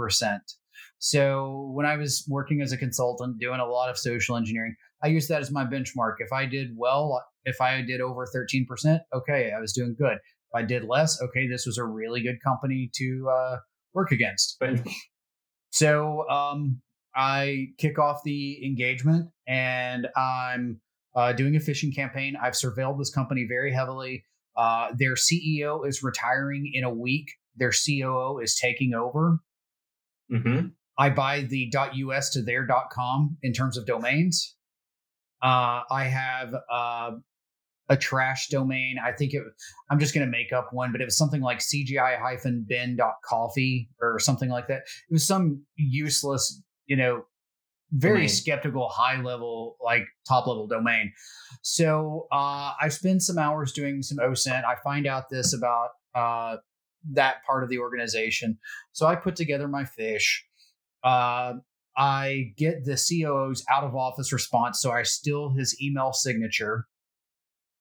[1.01, 5.09] So when I was working as a consultant doing a lot of social engineering, I
[5.09, 6.15] used that as my benchmark.
[6.19, 10.15] If I did well, if I did over 13%, okay, I was doing good.
[10.15, 13.57] If I did less, okay, this was a really good company to uh,
[13.95, 14.63] work against.
[15.71, 16.81] So um,
[17.15, 20.81] I kick off the engagement and I'm
[21.15, 22.37] uh, doing a phishing campaign.
[22.41, 24.25] I've surveilled this company very heavily.
[24.59, 27.29] Uh, their CEO is retiring in a week.
[27.57, 29.39] Their COO is taking over.
[30.33, 30.71] Mm-hmm.
[30.99, 34.57] I buy the .us to their .com in terms of domains.
[35.41, 37.13] Uh, I have uh,
[37.89, 38.97] a trash domain.
[39.03, 39.45] I think it.
[39.91, 44.51] I'm just going to make up one, but it was something like cgi-bin.coffee or something
[44.51, 44.79] like that.
[44.79, 47.27] It was some useless, you know,
[47.93, 48.29] very domain.
[48.29, 51.13] skeptical, high level, like top level domain.
[51.63, 54.65] So uh, I spend some hours doing some OSINT.
[54.65, 56.57] I find out this about uh,
[57.13, 58.59] that part of the organization.
[58.93, 60.45] So I put together my fish.
[61.03, 61.55] Uh,
[61.97, 66.87] I get the COO's out of office response, so I steal his email signature.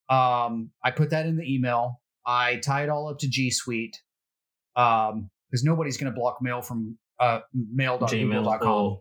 [0.09, 2.01] Um, I put that in the email.
[2.25, 4.01] I tie it all up to G Suite
[4.75, 8.99] um, because nobody's going to block mail from uh, mail.google.com.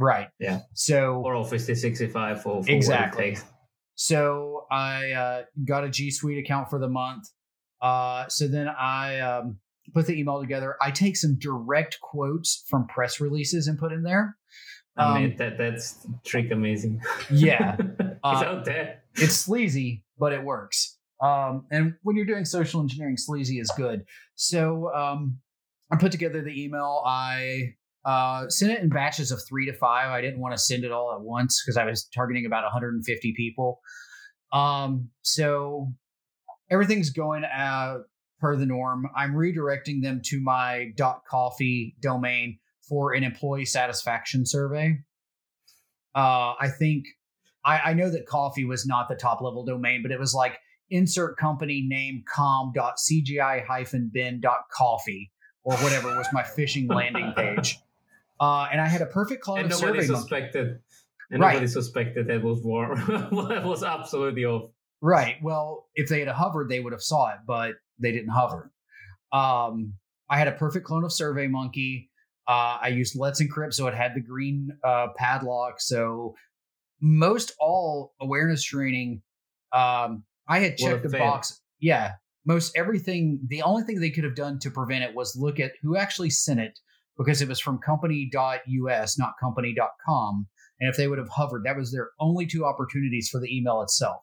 [0.00, 0.28] Right.
[0.38, 0.60] Yeah.
[0.72, 3.36] So or Office 365 for, for exactly.
[3.96, 7.28] So I uh, got a G Suite account for the month.
[7.82, 9.58] Uh, so then I um,
[9.92, 10.76] put the email together.
[10.80, 14.36] I take some direct quotes from press releases and put in there.
[14.96, 17.02] I mean, um, that that's trick amazing.
[17.30, 19.02] Yeah, it's uh, out there.
[19.16, 20.96] It's sleazy, but it works.
[21.22, 24.04] Um, and when you're doing social engineering, sleazy is good.
[24.34, 25.38] So um,
[25.90, 27.02] I put together the email.
[27.04, 30.08] I uh, sent it in batches of three to five.
[30.08, 33.34] I didn't want to send it all at once because I was targeting about 150
[33.36, 33.80] people.
[34.52, 35.92] Um, so
[36.70, 37.98] everything's going uh,
[38.40, 39.06] per the norm.
[39.16, 40.92] I'm redirecting them to my
[41.28, 42.58] .coffee domain
[42.88, 44.98] for an employee satisfaction survey.
[46.14, 47.04] Uh, I think
[47.64, 50.58] I, I know that coffee was not the top level domain, but it was like
[50.88, 55.32] insert company name com.cgi-bin.coffee
[55.62, 57.78] or whatever was my phishing landing page.
[58.40, 60.78] Uh, and I had a perfect clone and of nobody survey suspected.
[61.30, 61.52] And right.
[61.52, 62.96] nobody suspected that was war.
[63.08, 64.70] that was absolutely off.
[65.02, 65.36] Right.
[65.42, 68.72] Well, if they had hovered, they would have saw it, but they didn't hover.
[69.32, 69.94] Um,
[70.28, 72.08] I had a perfect clone of SurveyMonkey.
[72.48, 75.80] Uh, I used Let's Encrypt, so it had the green uh, padlock.
[75.80, 76.34] So
[77.00, 79.22] most all awareness training,
[79.72, 81.60] um, I had checked the box.
[81.78, 83.40] Yeah, most everything.
[83.46, 86.30] The only thing they could have done to prevent it was look at who actually
[86.30, 86.78] sent it
[87.24, 90.46] because it was from company.us, not company.com.
[90.80, 93.82] And if they would have hovered, that was their only two opportunities for the email
[93.82, 94.22] itself.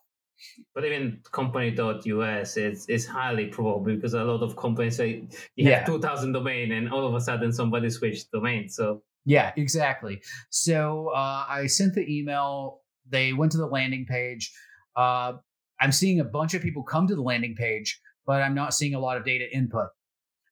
[0.73, 5.79] But even company.us, it's, it's highly probable because a lot of companies say you yeah.
[5.79, 8.67] have 2000 domain and all of a sudden somebody switched domain.
[8.69, 10.21] So yeah, exactly.
[10.49, 12.81] So uh, I sent the email.
[13.07, 14.51] They went to the landing page.
[14.95, 15.33] Uh,
[15.79, 18.95] I'm seeing a bunch of people come to the landing page, but I'm not seeing
[18.95, 19.89] a lot of data input.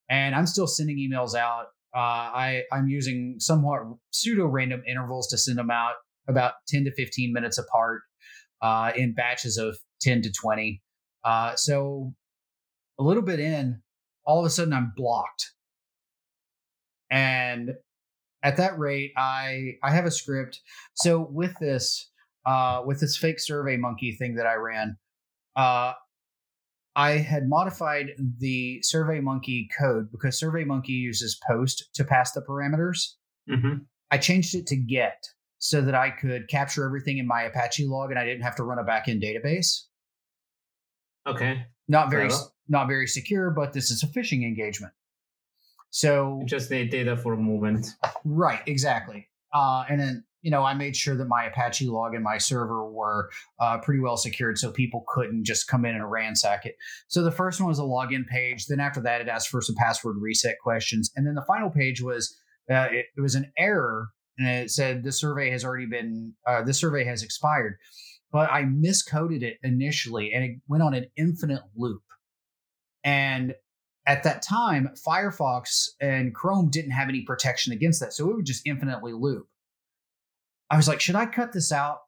[0.10, 1.68] And I'm still sending emails out.
[1.96, 3.82] Uh, I I'm using somewhat
[4.12, 5.94] pseudo random intervals to send them out
[6.28, 8.02] about 10 to 15 minutes apart
[8.62, 10.82] uh, in batches of 10 to 20.
[11.24, 12.14] Uh, so
[13.00, 13.82] a little bit in,
[14.26, 15.52] all of a sudden I'm blocked.
[17.10, 17.72] And
[18.44, 20.60] at that rate, I I have a script.
[20.96, 22.12] So with this,
[22.46, 24.98] uh, with this fake SurveyMonkey thing that I ran,
[25.56, 25.94] uh,
[26.96, 33.16] I had modified the SurveyMonkey code because SurveyMonkey uses post to pass the parameters.
[33.50, 33.84] Mm-hmm.
[34.12, 35.26] I changed it to get
[35.58, 38.64] so that I could capture everything in my Apache log and I didn't have to
[38.64, 39.82] run a backend database.
[41.28, 41.66] Okay.
[41.88, 42.30] Not very
[42.68, 44.94] not very secure, but this is a phishing engagement.
[45.90, 47.88] So you just need data for a moment.
[48.24, 49.28] Right, exactly.
[49.54, 52.88] Uh, and then you know I made sure that my Apache log and my server
[52.88, 56.76] were uh, pretty well secured, so people couldn't just come in and ransack it.
[57.08, 58.68] So the first one was a login page.
[58.68, 62.00] Then after that, it asked for some password reset questions, and then the final page
[62.00, 62.38] was
[62.72, 66.62] uh, it, it was an error and it said this survey has already been uh,
[66.62, 67.78] this survey has expired,
[68.32, 72.04] but I miscoded it initially, and it went on an infinite loop.
[73.04, 73.56] And
[74.06, 78.46] at that time, Firefox and Chrome didn't have any protection against that, so it would
[78.46, 79.48] just infinitely loop.
[80.70, 82.00] I was like, should I cut this out?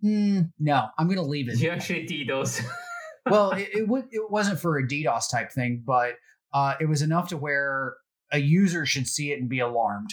[0.00, 1.58] Hmm, no, I'm going to leave it.
[1.58, 2.64] You actually DDoS.
[3.30, 6.14] well, it, it, w- it wasn't for a DDoS type thing, but
[6.52, 7.96] uh, it was enough to where
[8.32, 10.10] a user should see it and be alarmed.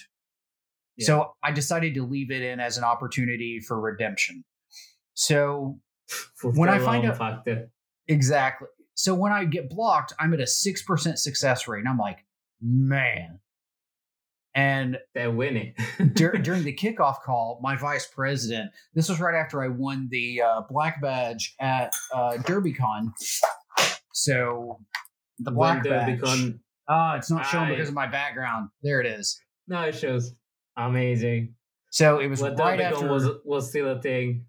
[0.97, 1.05] Yeah.
[1.05, 4.43] So I decided to leave it in as an opportunity for redemption.
[5.13, 5.79] So
[6.35, 7.69] for when I find out factor.
[8.07, 11.97] exactly, so when I get blocked, I'm at a six percent success rate, and I'm
[11.97, 12.25] like,
[12.61, 13.39] man.
[14.53, 15.73] And they're winning.
[16.13, 20.41] dur- during the kickoff call, my vice president, this was right after I won the
[20.41, 23.11] uh, black badge at uh, DerbyCon.
[24.13, 24.79] So
[25.39, 26.19] the black badge.
[26.19, 26.59] DerbyCon.
[26.89, 27.69] Ah, it's not showing I...
[27.71, 28.69] because of my background.
[28.83, 29.39] There it is.
[29.67, 30.33] No, it shows.
[30.77, 31.55] Amazing.
[31.91, 34.45] So it was when right after was was still a thing.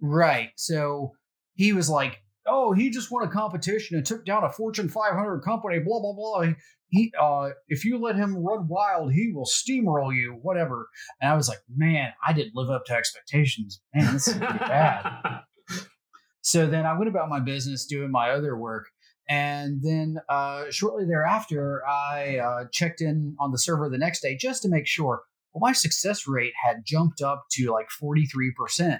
[0.00, 0.50] Right.
[0.56, 1.12] So
[1.54, 5.40] he was like, "Oh, he just won a competition and took down a Fortune 500
[5.40, 6.52] company." Blah blah blah.
[6.90, 10.38] He, uh, if you let him run wild, he will steamroll you.
[10.40, 10.88] Whatever.
[11.20, 13.80] And I was like, "Man, I didn't live up to expectations.
[13.94, 15.42] Man, this is bad."
[16.42, 18.88] so then I went about my business doing my other work.
[19.28, 24.36] And then uh, shortly thereafter, I uh, checked in on the server the next day
[24.36, 25.22] just to make sure.
[25.52, 28.98] Well, my success rate had jumped up to like 43%.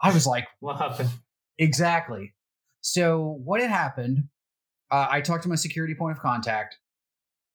[0.00, 1.10] I was like, What happened?
[1.62, 2.34] Exactly.
[2.80, 4.24] So, what had happened,
[4.90, 6.76] uh, I talked to my security point of contact.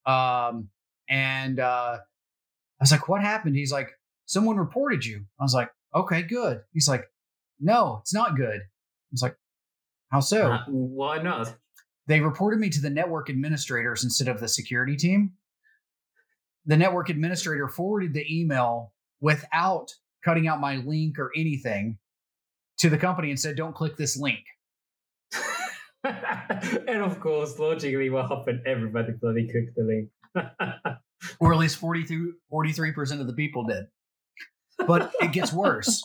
[0.05, 0.69] Um,
[1.09, 3.57] and uh, I was like, What happened?
[3.57, 3.89] He's like,
[4.25, 5.25] Someone reported you.
[5.39, 6.61] I was like, Okay, good.
[6.71, 7.03] He's like,
[7.59, 8.61] No, it's not good.
[8.61, 9.35] I was like,
[10.09, 10.53] How so?
[10.53, 11.53] Uh, why not?
[12.07, 15.33] They reported me to the network administrators instead of the security team.
[16.65, 19.91] The network administrator forwarded the email without
[20.23, 21.97] cutting out my link or anything
[22.79, 24.43] to the company and said, don't click this link.
[26.03, 28.61] and of course, logically, what happened?
[28.65, 30.09] Everybody bloody clicked the link.
[31.39, 32.33] or at least 43%
[33.19, 33.85] of the people did.
[34.85, 36.03] But it gets worse.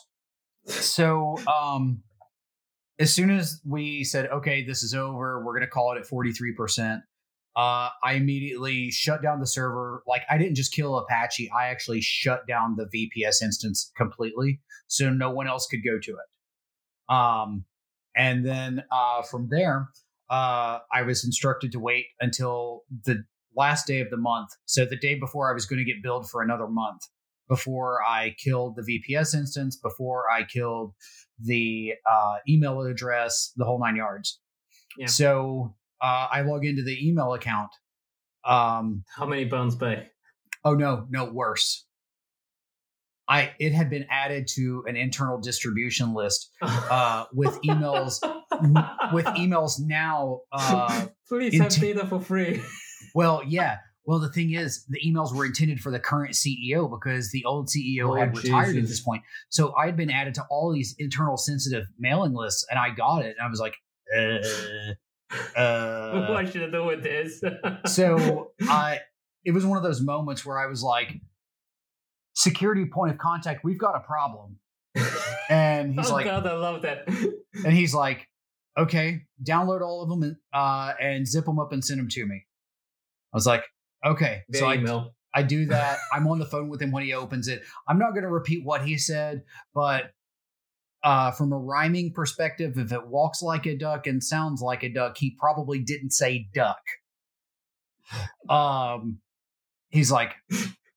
[0.67, 2.03] so, um,
[2.99, 6.07] as soon as we said, okay, this is over, we're going to call it at
[6.07, 7.03] 43%,
[7.55, 10.03] uh, I immediately shut down the server.
[10.07, 15.11] Like, I didn't just kill Apache, I actually shut down the VPS instance completely so
[15.11, 16.32] no one else could go to it.
[17.13, 17.65] Um,
[18.17, 19.89] and then uh, from there,
[20.31, 23.25] uh, I was instructed to wait until the
[23.57, 24.51] last day of the month.
[24.65, 27.03] So the day before I was going to get billed for another month
[27.49, 30.95] before I killed the VPS instance, before I killed
[31.39, 34.41] the uh, email address, the whole nine yards.
[34.97, 35.07] Yeah.
[35.07, 37.71] So uh, I log into the email account.
[38.45, 40.13] Um, How many bones back?
[40.65, 41.87] Oh no, no worse.
[43.33, 48.21] I it had been added to an internal distribution list uh, with emails
[49.13, 50.41] with emails now.
[50.53, 52.61] Uh, Please have data for free.
[53.15, 53.79] well, yeah.
[54.05, 57.69] Well, the thing is, the emails were intended for the current CEO because the old
[57.69, 58.83] CEO oh, had retired Jesus.
[58.83, 59.23] at this point.
[59.49, 63.25] So I had been added to all these internal sensitive mailing lists, and I got
[63.25, 63.77] it, and I was like,
[64.15, 67.43] uh, uh, what should I do with this?
[67.87, 68.99] so I,
[69.45, 71.21] it was one of those moments where I was like,
[72.35, 74.59] security point of contact, we've got a problem.
[75.49, 77.07] And he's oh like, God, I love that.
[77.65, 78.27] and he's like,
[78.79, 82.25] okay, download all of them and, uh, and zip them up and send them to
[82.25, 82.47] me.
[83.33, 83.65] I was like,
[84.05, 84.43] okay.
[84.55, 84.83] so I,
[85.35, 85.99] I do that.
[86.13, 87.63] I'm on the phone with him when he opens it.
[87.87, 89.43] I'm not going to repeat what he said,
[89.75, 90.13] but
[91.05, 94.89] uh, from a rhyming perspective, if it walks like a duck and sounds like a
[94.89, 96.83] duck, he probably didn't say duck.
[98.49, 99.19] Um,
[99.91, 100.35] he's like,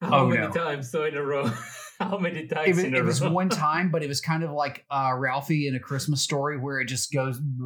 [0.09, 0.51] how oh, many no.
[0.51, 1.51] times so in a row?
[1.97, 4.43] How many times it was, in a it was one time, but it was kind
[4.43, 7.39] of like uh, Ralphie in a Christmas story where it just goes.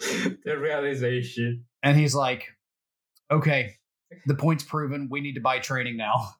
[0.00, 1.66] the realization.
[1.82, 2.46] And he's like,
[3.30, 3.74] okay,
[4.24, 5.08] the point's proven.
[5.10, 6.30] We need to buy training now.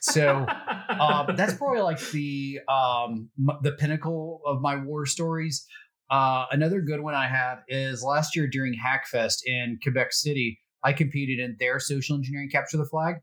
[0.00, 0.46] So
[0.88, 3.30] um, that's probably like the um,
[3.62, 5.66] the pinnacle of my war stories.
[6.10, 10.59] Uh, another good one I have is last year during Hackfest in Quebec City.
[10.82, 13.16] I competed in their social engineering capture the flag.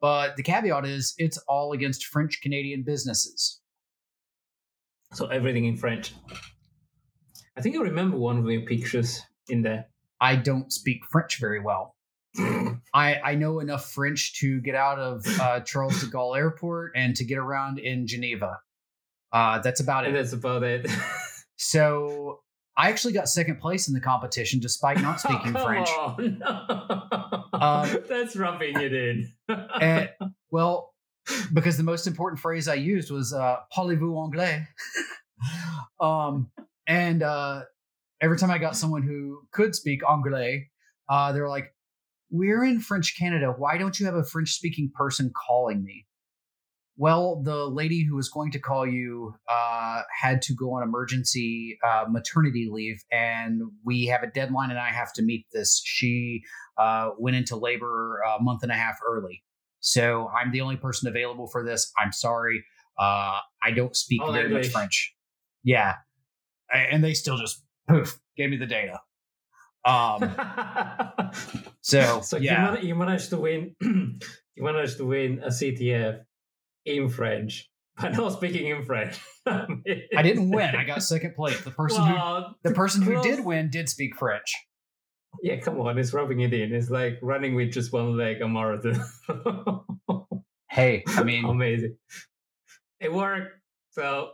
[0.00, 3.60] But the caveat is it's all against French Canadian businesses.
[5.12, 6.14] So everything in French.
[7.56, 9.86] I think I remember one of your pictures in there.
[10.20, 11.94] I don't speak French very well.
[12.94, 17.14] I, I know enough French to get out of uh, Charles de Gaulle Airport and
[17.16, 18.58] to get around in Geneva.
[19.32, 20.14] Uh, that's about it.
[20.14, 20.90] That's about it.
[21.56, 22.40] so
[22.76, 25.88] I actually got second place in the competition despite not speaking oh, French.
[26.18, 27.42] No.
[27.52, 29.32] Um, That's rubbing it in.
[29.48, 30.10] And,
[30.50, 30.94] well,
[31.52, 34.66] because the most important phrase I used was uh, "Parlez-vous anglais?"
[36.00, 36.50] um,
[36.86, 37.62] and uh,
[38.20, 40.70] every time I got someone who could speak anglais,
[41.08, 41.74] uh, they're like,
[42.30, 43.54] "We're in French Canada.
[43.56, 46.06] Why don't you have a French-speaking person calling me?"
[46.96, 51.78] Well, the lady who was going to call you uh, had to go on emergency
[51.86, 55.80] uh, maternity leave, and we have a deadline, and I have to meet this.
[55.84, 56.42] She
[56.76, 59.42] uh, went into labor a month and a half early,
[59.80, 61.90] so I'm the only person available for this.
[61.98, 62.62] I'm sorry,
[62.98, 65.14] uh, I don't speak All very much French.
[65.64, 65.94] Yeah,
[66.70, 69.00] and they still just poof gave me the data.
[69.84, 70.36] Um,
[71.80, 73.76] so, so yeah, you managed to win.
[73.80, 76.20] you managed to win a CTF
[76.84, 77.70] in French,
[78.00, 79.20] but not speaking in French.
[79.46, 79.66] I
[80.16, 80.74] I didn't win.
[80.74, 81.60] I got second place.
[81.62, 84.54] The person who the person who did win did speak French.
[85.42, 86.74] Yeah, come on, it's rubbing it in.
[86.74, 89.02] It's like running with just one leg a marathon.
[90.72, 91.98] Hey, I mean, Amazing.
[92.98, 93.60] It worked.
[93.90, 94.30] So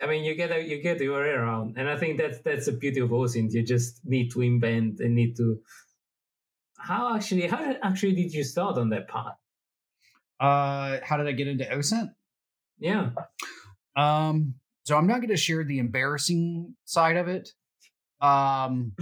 [0.00, 2.66] I mean, you get a, you get your way around, and I think that's that's
[2.66, 3.52] the beauty of OSINT.
[3.52, 5.58] You just need to invent and need to.
[6.78, 7.48] How actually?
[7.48, 9.36] How actually did you start on that path?
[10.40, 12.10] Uh, how did I get into OSINT?
[12.78, 13.10] Yeah.
[13.96, 17.50] Um, so I'm not going to share the embarrassing side of it.
[18.20, 18.92] Um,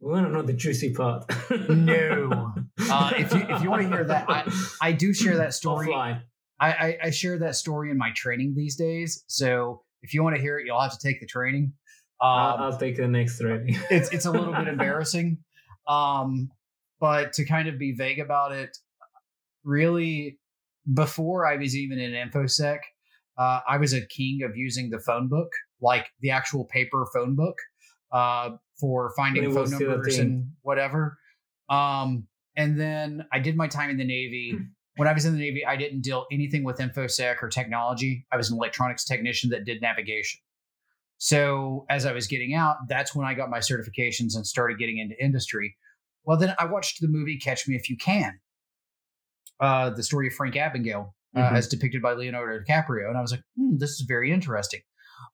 [0.00, 1.24] We want to know the juicy part.
[1.68, 2.52] No.
[2.90, 4.50] uh, if you if you want to hear that, I,
[4.88, 5.88] I do share that story.
[5.88, 6.22] Offline.
[6.58, 9.24] I, I, I share that story in my training these days.
[9.28, 11.74] So if you want to hear it, you'll have to take the training.
[12.20, 13.78] I'll, Um, I'll take the next training.
[13.90, 15.38] it's it's a little bit embarrassing.
[15.86, 16.50] Um,
[16.98, 18.76] but to kind of be vague about it,
[19.64, 20.38] really,
[20.92, 22.78] before I was even in InfoSec,
[23.38, 25.50] uh, I was a king of using the phone book,
[25.80, 27.56] like the actual paper phone book,
[28.12, 31.18] uh, for finding it phone was still a numbers and whatever.
[31.68, 32.26] Um,
[32.56, 34.52] and then I did my time in the Navy.
[34.56, 34.64] Hmm.
[34.96, 38.26] When I was in the Navy, I didn't deal anything with InfoSec or technology.
[38.32, 40.40] I was an electronics technician that did navigation.
[41.16, 44.98] So as I was getting out, that's when I got my certifications and started getting
[44.98, 45.76] into industry.
[46.24, 48.40] Well, then I watched the movie Catch Me If You Can,
[49.60, 51.52] uh, the story of Frank Abagnale, uh, Mhm.
[51.52, 54.80] as depicted by Leonardo DiCaprio, and I was like, hmm, this is very interesting.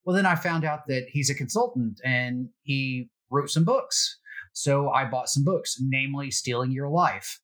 [0.05, 4.19] Well, then I found out that he's a consultant and he wrote some books.
[4.53, 7.41] So I bought some books, namely Stealing Your Life,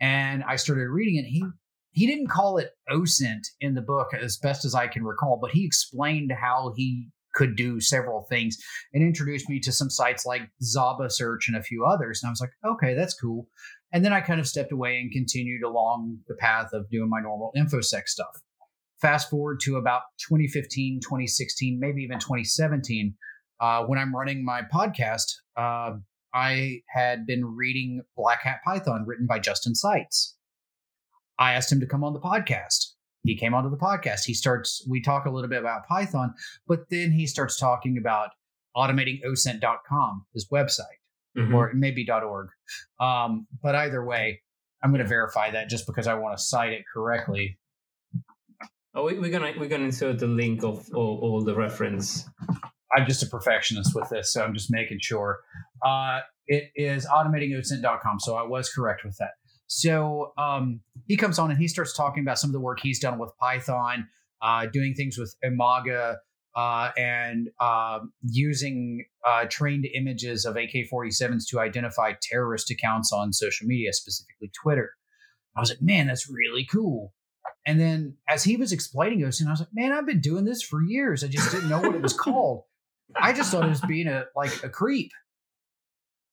[0.00, 1.26] and I started reading it.
[1.26, 1.44] He
[1.92, 5.52] he didn't call it OSINT in the book as best as I can recall, but
[5.52, 8.56] he explained how he could do several things
[8.92, 12.20] and introduced me to some sites like Zaba Search and a few others.
[12.20, 13.48] And I was like, okay, that's cool.
[13.94, 17.20] And then I kind of stepped away and continued along the path of doing my
[17.20, 18.42] normal InfoSec stuff.
[19.00, 23.14] Fast forward to about 2015, 2016, maybe even 2017,
[23.60, 25.92] uh, when I'm running my podcast, uh,
[26.34, 30.36] I had been reading Black Hat Python written by Justin Seitz.
[31.38, 32.94] I asked him to come on the podcast.
[33.22, 34.24] He came onto the podcast.
[34.24, 36.34] He starts, we talk a little bit about Python,
[36.66, 38.30] but then he starts talking about
[38.76, 40.98] automating osint.com, his website,
[41.36, 41.54] Mhm.
[41.54, 42.48] or maybe .org.
[43.00, 44.40] Um, but either way,
[44.82, 47.58] I'm going to verify that just because I want to cite it correctly.
[48.94, 52.28] Oh, we, we're gonna we're gonna insert the link of all, all the reference.
[52.96, 55.40] I'm just a perfectionist with this, so I'm just making sure.
[55.84, 59.32] Uh, it is automatingosint.com, so I was correct with that.
[59.66, 63.00] So um, he comes on and he starts talking about some of the work he's
[63.00, 64.06] done with Python,
[64.42, 66.18] uh, doing things with Imagga,
[66.56, 73.32] uh, and um using uh, trained images of AK 47s to identify terrorist accounts on
[73.32, 74.92] social media, specifically Twitter.
[75.56, 77.12] I was like, man, that's really cool.
[77.66, 80.62] And then as he was explaining OSINT, I was like, man, I've been doing this
[80.62, 81.24] for years.
[81.24, 82.64] I just didn't know what it was called.
[83.16, 85.10] I just thought it was being a like a creep.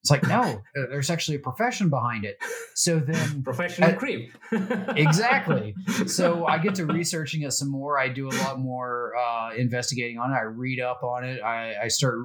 [0.01, 2.37] It's like, no, there's actually a profession behind it.
[2.75, 4.31] So then Professional Uh, creep.
[4.95, 5.75] exactly.
[6.07, 7.99] So I get to researching it some more.
[7.99, 10.35] I do a lot more uh, investigating on it.
[10.35, 11.41] I read up on it.
[11.41, 12.19] I, I start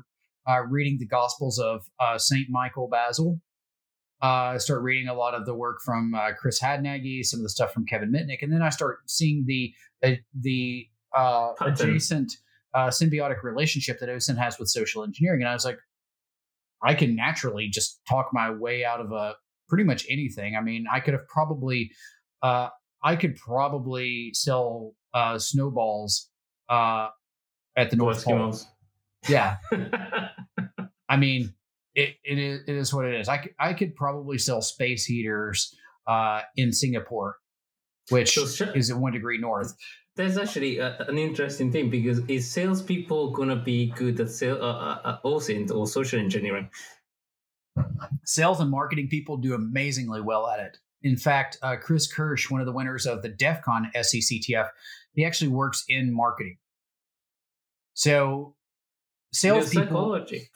[0.48, 3.40] uh, reading the Gospels of uh, Saint Michael Bazzell.
[4.22, 7.42] Uh, I start reading a lot of the work from uh, Chris Hadnagy, some of
[7.42, 12.32] the stuff from Kevin Mitnick, and then I start seeing the uh, the uh, adjacent
[12.72, 15.42] uh, symbiotic relationship that OSINT has with social engineering.
[15.42, 15.78] And I was like,
[16.82, 19.34] I can naturally just talk my way out of a
[19.68, 20.56] pretty much anything.
[20.56, 21.90] I mean, I could have probably,
[22.42, 22.68] uh,
[23.02, 26.30] I could probably sell uh, snowballs
[26.68, 27.08] uh,
[27.76, 28.54] at the North Pole.
[29.28, 29.56] Yeah,
[31.08, 31.54] I mean,
[31.94, 33.28] it, it is it is what it is.
[33.28, 35.74] I could, I could probably sell space heaters
[36.06, 37.36] uh, in Singapore,
[38.10, 39.74] which So is at one degree north.
[40.16, 44.64] That's actually a, an interesting thing because is salespeople gonna be good at sales, uh,
[44.64, 46.70] uh, uh OSINT or social engineering?
[48.24, 50.78] Sales and marketing people do amazingly well at it.
[51.02, 54.70] In fact, uh, Chris Kirsch, one of the winners of the DEF CON SECTF,
[55.12, 56.56] he actually works in marketing.
[57.92, 58.54] So,
[59.32, 59.86] salespeople.
[59.86, 60.48] Psychology.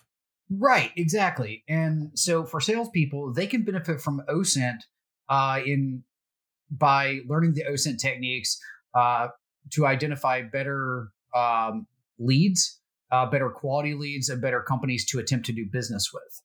[0.48, 1.64] Right, exactly.
[1.68, 4.80] And so, for salespeople, they can benefit from OSINT
[5.28, 6.04] uh, in
[6.70, 8.58] by learning the OSINT techniques
[8.94, 9.28] uh,
[9.72, 11.86] to identify better um,
[12.18, 12.80] leads,
[13.12, 16.42] uh, better quality leads, and better companies to attempt to do business with.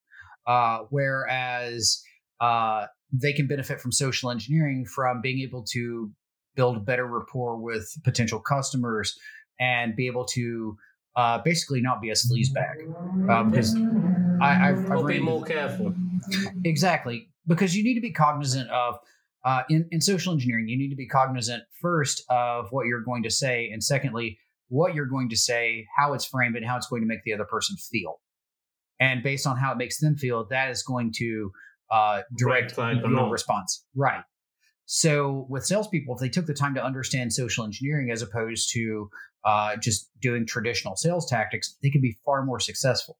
[0.47, 2.03] Uh, whereas
[2.39, 6.11] uh, they can benefit from social engineering from being able to
[6.55, 9.17] build better rapport with potential customers
[9.59, 10.77] and be able to
[11.15, 13.29] uh, basically not be a sleazebag.
[13.29, 13.75] Um, because
[14.41, 15.93] I, have I've be more careful.
[16.63, 18.99] Exactly, because you need to be cognizant of
[19.45, 23.23] uh, in, in social engineering, you need to be cognizant first of what you're going
[23.23, 24.39] to say, and secondly,
[24.69, 27.33] what you're going to say, how it's framed, and how it's going to make the
[27.33, 28.19] other person feel.
[28.99, 31.51] And based on how it makes them feel, that is going to
[31.91, 33.85] uh, direct right, your response.
[33.95, 34.23] Right.
[34.87, 39.09] So with salespeople, if they took the time to understand social engineering as opposed to
[39.43, 43.17] uh, just doing traditional sales tactics, they could be far more successful.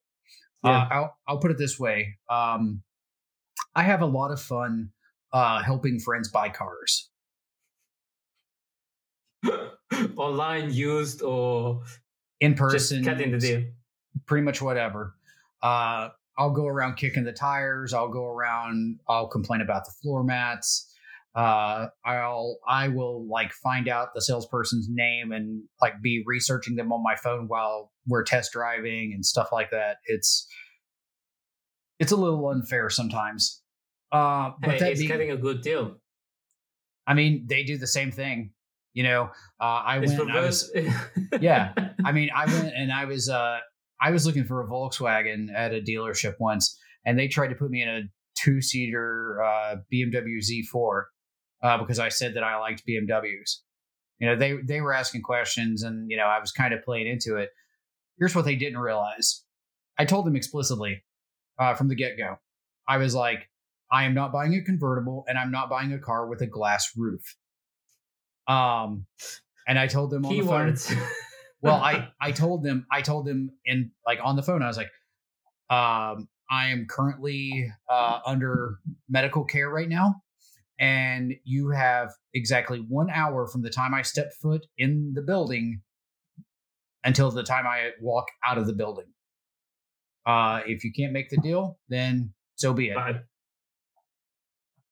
[0.64, 0.70] Yeah.
[0.70, 2.82] Uh, I'll, I'll put it this way: um,
[3.76, 4.90] I have a lot of fun
[5.32, 7.10] uh, helping friends buy cars.
[10.16, 11.82] Online, used, or
[12.40, 13.64] in person, just cutting the deal.
[14.26, 15.14] Pretty much whatever.
[15.62, 16.08] Uh,
[16.38, 17.94] I'll go around kicking the tires.
[17.94, 19.00] I'll go around.
[19.08, 20.92] I'll complain about the floor mats.
[21.34, 26.92] Uh, I'll I will like find out the salesperson's name and like be researching them
[26.92, 29.98] on my phone while we're test driving and stuff like that.
[30.06, 30.48] It's
[31.98, 33.62] it's a little unfair sometimes.
[34.12, 35.96] Uh, but hey, he's getting a good deal.
[37.06, 38.52] I mean, they do the same thing.
[38.94, 39.30] You know,
[39.60, 40.30] uh, I it's went.
[40.30, 40.72] I was,
[41.40, 43.28] yeah, I mean, I went and I was.
[43.28, 43.58] Uh,
[44.00, 47.70] I was looking for a Volkswagen at a dealership once, and they tried to put
[47.70, 48.02] me in a
[48.38, 51.02] two-seater uh, BMW Z4
[51.62, 53.60] uh, because I said that I liked BMWs.
[54.18, 57.06] You know, they they were asking questions, and you know, I was kind of playing
[57.06, 57.50] into it.
[58.18, 59.44] Here's what they didn't realize.
[59.98, 61.04] I told them explicitly
[61.58, 62.38] uh, from the get go.
[62.88, 63.48] I was like,
[63.90, 66.92] I am not buying a convertible and I'm not buying a car with a glass
[66.96, 67.36] roof.
[68.48, 69.06] Um,
[69.66, 70.88] and I told them on Keywords.
[70.88, 71.08] the phone.
[71.62, 74.62] well, I I told them I told them in like on the phone.
[74.62, 74.90] I was like,
[75.70, 78.78] um, I am currently uh, under
[79.08, 80.22] medical care right now,
[80.78, 85.82] and you have exactly one hour from the time I step foot in the building
[87.02, 89.06] until the time I walk out of the building.
[90.24, 92.96] Uh, if you can't make the deal, then so be it.
[92.96, 93.20] Bye.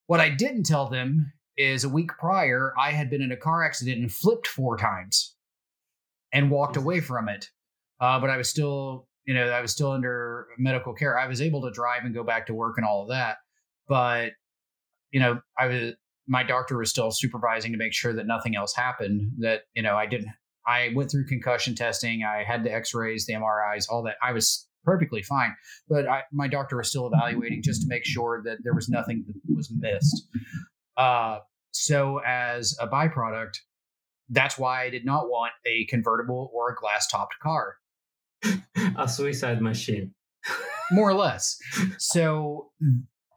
[0.06, 3.64] What I didn't tell them is a week prior, I had been in a car
[3.64, 5.34] accident and flipped four times
[6.32, 7.50] and walked away from it.
[8.00, 11.18] Uh, but I was still, you know, I was still under medical care.
[11.18, 13.38] I was able to drive and go back to work and all of that.
[13.88, 14.32] But,
[15.12, 15.92] you know, I was,
[16.26, 19.96] my doctor was still supervising to make sure that nothing else happened, that, you know,
[19.96, 20.30] I didn't,
[20.66, 22.24] I went through concussion testing.
[22.24, 24.16] I had the x rays, the MRIs, all that.
[24.22, 25.54] I was perfectly fine.
[25.88, 29.24] But I, my doctor was still evaluating just to make sure that there was nothing
[29.26, 30.28] that was missed.
[30.96, 31.38] Uh,
[31.72, 33.56] so, as a byproduct,
[34.28, 37.76] that's why I did not want a convertible or a glass topped car.
[38.96, 40.14] a suicide machine.
[40.92, 41.58] More or less.
[41.98, 42.70] So,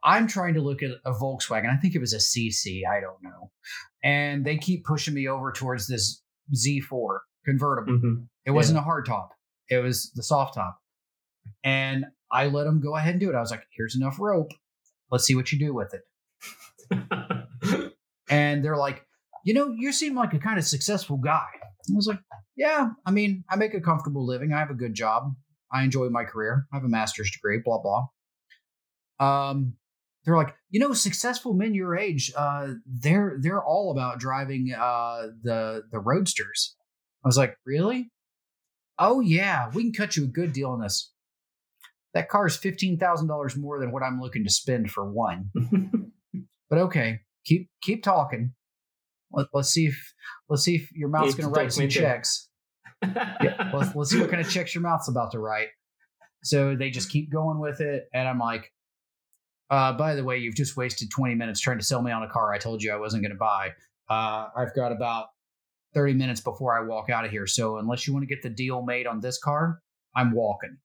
[0.04, 1.72] I'm trying to look at a Volkswagen.
[1.72, 2.82] I think it was a CC.
[2.88, 3.50] I don't know.
[4.04, 6.22] And they keep pushing me over towards this
[6.54, 7.94] Z4 convertible.
[7.94, 8.14] Mm-hmm.
[8.46, 8.82] It wasn't yeah.
[8.82, 9.30] a hard top.
[9.68, 10.78] It was the soft top.
[11.64, 13.34] And I let them go ahead and do it.
[13.34, 14.52] I was like, here's enough rope.
[15.10, 16.02] Let's see what you do with it.
[18.30, 19.04] and they're like,
[19.44, 21.46] you know, you seem like a kind of successful guy.
[21.54, 22.20] I was like,
[22.56, 24.52] yeah, I mean, I make a comfortable living.
[24.52, 25.34] I have a good job.
[25.72, 26.66] I enjoy my career.
[26.72, 28.08] I have a master's degree, blah, blah.
[29.20, 29.74] Um,
[30.24, 35.28] they're like, you know, successful men your age, uh, they're they're all about driving uh
[35.42, 36.76] the the roadsters.
[37.24, 38.10] I was like, really?
[38.98, 41.12] Oh yeah, we can cut you a good deal on this
[42.14, 45.50] that car is fifteen thousand dollars more than what I'm looking to spend for one.
[46.70, 48.54] but okay, keep keep talking.
[49.32, 50.14] Let, us see if
[50.48, 52.48] let's see if your mouth's going to write some checks.
[53.02, 55.68] yeah, let's, let's see what kind of checks your mouth's about to write.
[56.42, 58.72] So they just keep going with it, and I'm like,
[59.70, 62.28] uh, by the way, you've just wasted 20 minutes trying to sell me on a
[62.28, 63.72] car I told you I wasn't going to buy.
[64.08, 65.26] Uh, I've got about
[65.94, 67.46] 30 minutes before I walk out of here.
[67.46, 69.80] So unless you want to get the deal made on this car,
[70.16, 70.78] I'm walking.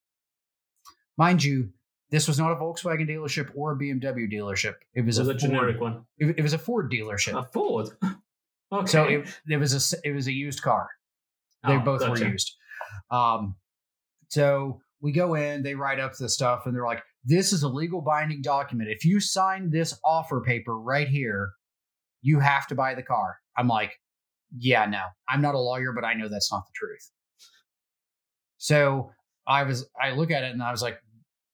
[1.17, 1.69] Mind you,
[2.09, 4.75] this was not a Volkswagen dealership or a BMW dealership.
[4.93, 6.05] It was, it was a, a generic one.
[6.17, 7.37] It, it, was a Ford dealership.
[7.39, 7.89] A Ford.
[8.71, 8.87] Okay.
[8.87, 10.89] So it, it was a it was a used car.
[11.67, 12.23] They Oh, both gotcha.
[12.23, 12.55] were used.
[13.11, 13.55] Um,
[14.29, 17.67] so we go in, they write up the stuff, and they're like, "This is a
[17.67, 18.89] legal binding document.
[18.89, 21.51] If you sign this offer paper right here,
[22.23, 23.91] you have to buy the car." I'm like,
[24.57, 27.11] "Yeah, no, I'm not a lawyer, but I know that's not the truth."
[28.57, 29.11] So
[29.45, 30.97] I was, I look at it and I was like,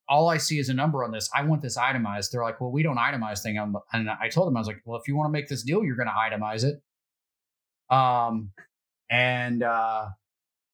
[0.10, 1.30] all I see is a number on this.
[1.36, 2.34] I want this itemized.
[2.34, 3.60] They're like, well, we don't itemize thing.
[3.60, 5.62] I'm, and I told them, I was like, well, if you want to make this
[5.64, 6.82] deal, you're going to itemize it.
[7.96, 8.52] Um,
[9.10, 10.08] and uh,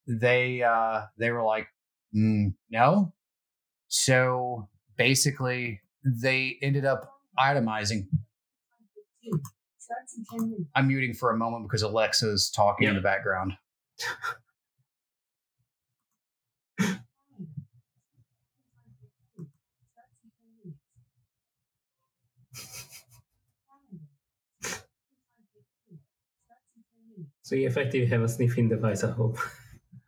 [0.07, 1.67] they uh, they were like,
[2.15, 3.13] mm, no.
[3.88, 8.07] So basically, they ended up itemizing.
[10.75, 13.53] I'm muting for a moment because Alexa's talking in the background.
[27.45, 29.37] So you effectively have a sniffing device I hope.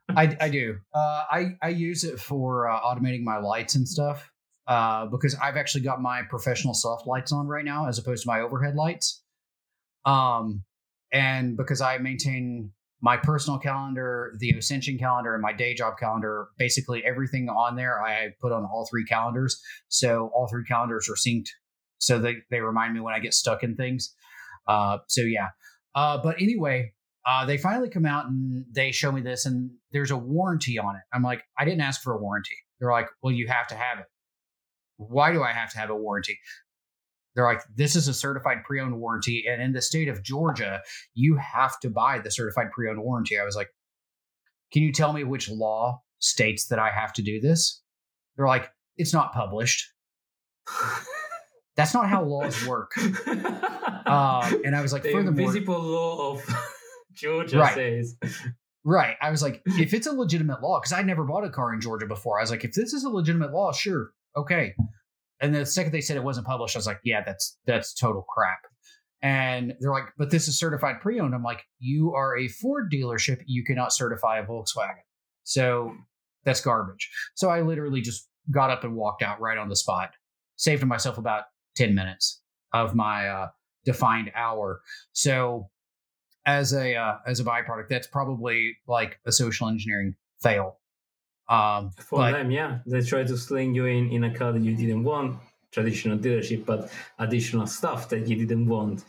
[0.09, 0.79] I, I do.
[0.91, 4.31] Uh, I I use it for uh, automating my lights and stuff
[4.65, 8.27] uh, because I've actually got my professional soft lights on right now as opposed to
[8.27, 9.21] my overhead lights.
[10.03, 10.63] Um,
[11.13, 12.71] and because I maintain
[13.01, 18.01] my personal calendar, the Ascension calendar, and my day job calendar, basically everything on there
[18.01, 19.61] I put on all three calendars.
[19.89, 21.49] So all three calendars are synced,
[21.99, 24.15] so they they remind me when I get stuck in things.
[24.67, 25.49] Uh, so yeah.
[25.93, 26.93] Uh, but anyway,
[27.28, 30.95] uh, they finally come out and they show me this, and there's a warranty on
[30.95, 31.01] it.
[31.13, 32.55] I'm like, I didn't ask for a warranty.
[32.80, 34.05] They're like, well, you have to have it.
[34.95, 36.39] Why do I have to have a warranty?
[37.36, 39.43] They're like, this is a certified pre owned warranty.
[39.47, 40.82] And in the state of Georgia,
[41.13, 43.38] you have to buy the certified pre owned warranty.
[43.38, 43.67] I was like,
[44.71, 47.84] can you tell me which law states that I have to do this?
[48.38, 49.91] They're like, it's not published.
[51.75, 52.91] That's not how laws work.
[52.97, 56.76] Uh, and I was like, the furthermore, invisible law of
[57.18, 57.74] Georgia Right.
[57.76, 58.15] says.
[58.84, 59.15] Right.
[59.22, 61.82] I was like, if it's a legitimate law, because I never bought a car in
[61.82, 62.39] Georgia before.
[62.39, 64.74] I was like, if this is a legitimate law, sure, okay.
[65.41, 68.24] And the second they said it wasn't published, I was like, yeah, that's that's total
[68.24, 68.59] crap.
[69.22, 71.34] And they're like, but this is certified pre-owned.
[71.34, 75.01] I'm like, you are a Ford dealership, you cannot certify a Volkswagen.
[75.43, 75.93] So
[76.45, 77.09] that's garbage.
[77.36, 80.11] So I literally just got up and walked out right on the spot.
[80.55, 81.43] Saved myself about
[81.76, 82.41] 10 minutes
[82.74, 83.47] of my uh,
[83.86, 84.82] defined hour.
[85.13, 85.70] So
[86.48, 90.80] as a uh, as a byproduct, that's probably like a social engineering fail.
[91.50, 92.80] Um, For but them, yeah.
[92.88, 95.38] They try to sling you in in a car that you didn't want,
[95.72, 96.89] traditional dealership, but
[97.20, 99.04] additional stuff that you didn't want.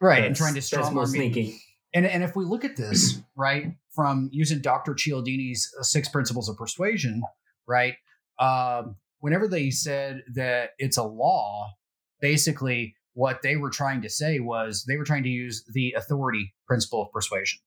[0.00, 1.60] right, and trying to That's more sneaky.
[1.92, 4.94] And and if we look at this right from using Dr.
[4.94, 7.22] Cialdini's uh, six principles of persuasion,
[7.66, 7.94] right?
[8.38, 11.72] Um, whenever they said that it's a law,
[12.20, 16.54] basically what they were trying to say was they were trying to use the authority
[16.66, 17.60] principle of persuasion.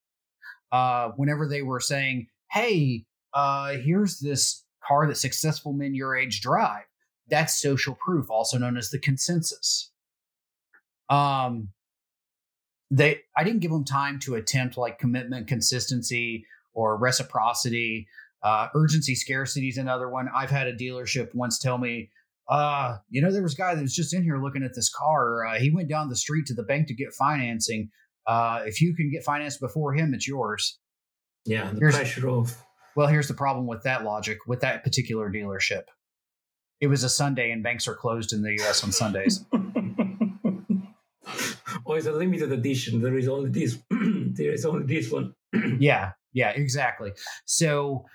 [0.72, 6.42] Uh, whenever they were saying, "Hey, uh, here's this car that successful men your age
[6.42, 6.86] drive,"
[7.28, 9.92] that's social proof, also known as the consensus.
[11.10, 11.70] Um,
[12.92, 18.08] they I didn't give them time to attempt like commitment, consistency, or reciprocity.
[18.44, 20.30] Uh, urgency, scarcity is another one.
[20.34, 22.12] I've had a dealership once tell me,
[22.50, 24.90] uh, you know, there was a guy that was just in here looking at this
[24.90, 25.46] car.
[25.46, 27.90] Uh, he went down the street to the bank to get financing.
[28.26, 30.80] Uh, if you can get financed before him, it's yours.
[31.46, 32.56] Yeah, the Here's- pressure of
[32.96, 35.84] Well, here's the problem with that logic with that particular dealership.
[36.80, 39.44] It was a Sunday and banks are closed in the US on Sundays.
[41.86, 43.02] or it's a limited edition.
[43.02, 43.78] There is only this.
[43.90, 45.34] there is only this one.
[45.80, 47.12] yeah, yeah, exactly.
[47.46, 48.06] So,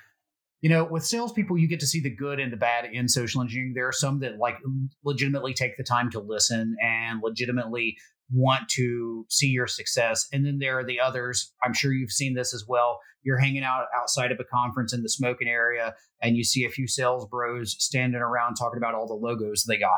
[0.63, 3.43] you know, with salespeople, you get to see the good and the bad in social
[3.43, 3.73] engineering.
[3.75, 4.59] There are some that like
[5.05, 7.97] legitimately take the time to listen and legitimately
[8.31, 10.29] want to see your success.
[10.33, 11.53] And then there are the others.
[11.65, 13.01] I'm sure you've seen this as well.
[13.25, 16.71] You're hanging out outside of a conference in the smoking area and you see a
[16.71, 19.91] few sales bros standing around talking about all the logos they got.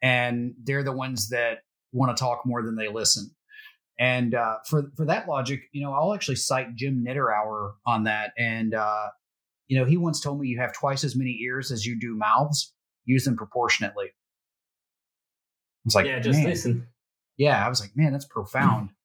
[0.00, 1.58] And they're the ones that
[1.92, 3.32] want to talk more than they listen.
[4.00, 8.32] And uh, for for that logic, you know, I'll actually cite Jim Nitterauer on that.
[8.38, 9.08] And uh,
[9.68, 12.16] you know, he once told me you have twice as many ears as you do
[12.16, 12.72] mouths.
[13.04, 14.06] Use them proportionately.
[15.84, 16.48] It's like, yeah, just man.
[16.48, 16.86] listen.
[17.36, 18.90] Yeah, I was like, man, that's profound.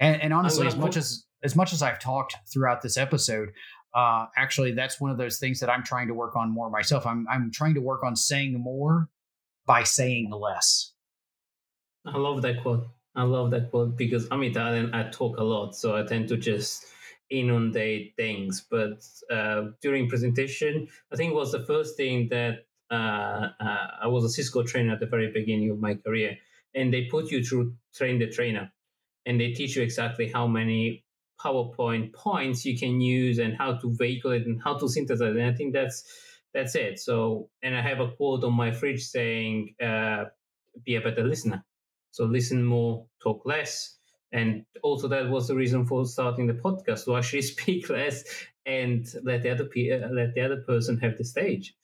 [0.00, 3.50] And, and honestly, as much as as much as I've talked throughout this episode,
[3.94, 7.06] uh, actually, that's one of those things that I'm trying to work on more myself.
[7.06, 9.08] I'm I'm trying to work on saying more
[9.64, 10.92] by saying less.
[12.04, 12.88] I love that quote.
[13.14, 14.94] I love that quote because I'm Italian.
[14.94, 16.86] I talk a lot, so I tend to just
[17.30, 18.66] inundate things.
[18.70, 24.24] But uh, during presentation, I think was the first thing that uh, uh, I was
[24.24, 26.38] a Cisco trainer at the very beginning of my career,
[26.74, 28.72] and they put you through train the trainer,
[29.26, 31.04] and they teach you exactly how many
[31.40, 35.36] PowerPoint points you can use and how to vehicle it and how to synthesize.
[35.36, 36.04] And I think that's
[36.54, 36.98] that's it.
[37.00, 40.26] So, and I have a quote on my fridge saying, uh,
[40.84, 41.64] "Be a better listener."
[42.12, 43.98] So listen more, talk less.
[44.32, 48.24] And also that was the reason for starting the podcast to actually speak less
[48.64, 51.74] and let the other pe- let the other person have the stage.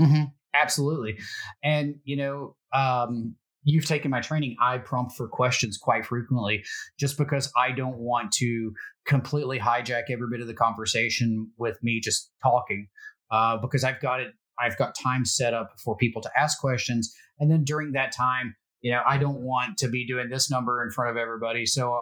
[0.00, 0.24] Mm-hmm.
[0.54, 1.18] Absolutely,
[1.62, 3.34] and you know, um,
[3.64, 4.56] you've taken my training.
[4.60, 6.64] I prompt for questions quite frequently,
[6.98, 8.72] just because I don't want to
[9.06, 12.88] completely hijack every bit of the conversation with me just talking.
[13.30, 14.28] Uh, because I've got it,
[14.58, 18.54] I've got time set up for people to ask questions, and then during that time,
[18.80, 21.66] you know, I don't want to be doing this number in front of everybody.
[21.66, 22.00] So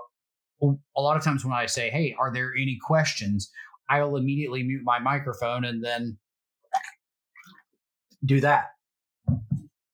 [0.62, 3.51] a lot of times when I say, "Hey, are there any questions?"
[3.89, 6.18] I'll immediately mute my microphone and then
[8.24, 8.70] do that.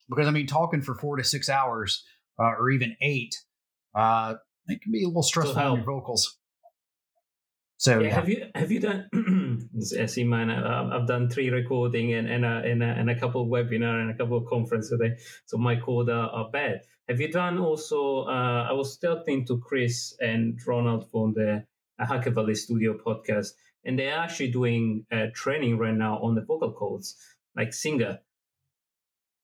[0.08, 2.04] Because I mean, talking for four to six hours
[2.38, 3.34] uh, or even eight,
[3.94, 4.34] uh,
[4.68, 6.38] it can be a little stressful on your vocals.
[7.82, 8.14] So yeah, yeah.
[8.14, 9.68] have you have you done?
[10.06, 13.48] see, man, I've done three recording and and a, and a, and a couple of
[13.48, 15.16] webinar and a couple of conferences today.
[15.46, 16.82] So my cord are, are bad.
[17.08, 18.26] Have you done also?
[18.28, 21.64] Uh, I was talking to Chris and Ronald from the
[21.98, 23.48] Hacker Valley Studio podcast,
[23.84, 25.04] and they're actually doing
[25.34, 27.16] training right now on the vocal cords,
[27.56, 28.20] like singer,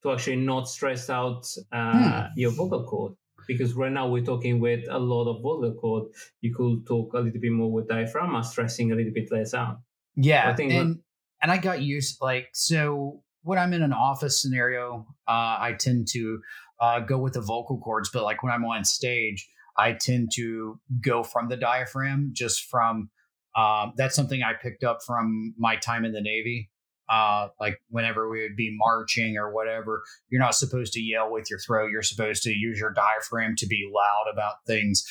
[0.05, 2.39] to actually not stress out uh, hmm.
[2.39, 3.15] your vocal cord.
[3.49, 6.05] Because right now we're talking with a lot of vocal cord.
[6.41, 9.81] You could talk a little bit more with diaphragm, stressing a little bit less out.
[10.15, 11.01] Yeah, I think and
[11.43, 16.09] and I got used like so when I'm in an office scenario, uh, I tend
[16.09, 16.41] to
[16.81, 20.79] uh, go with the vocal cords, but like when I'm on stage, I tend to
[21.01, 23.11] go from the diaphragm just from
[23.57, 26.71] um, that's something I picked up from my time in the Navy.
[27.09, 31.49] Uh, like whenever we would be marching or whatever, you're not supposed to yell with
[31.49, 31.91] your throat.
[31.91, 35.05] You're supposed to use your diaphragm to be loud about things,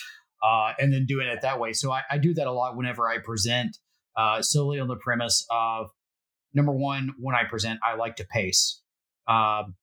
[0.44, 1.74] uh, and then doing it that way.
[1.74, 3.78] So I, I, do that a lot whenever I present,
[4.16, 5.90] uh, solely on the premise of
[6.54, 8.82] number one, when I present, I like to pace.
[9.28, 9.76] Um,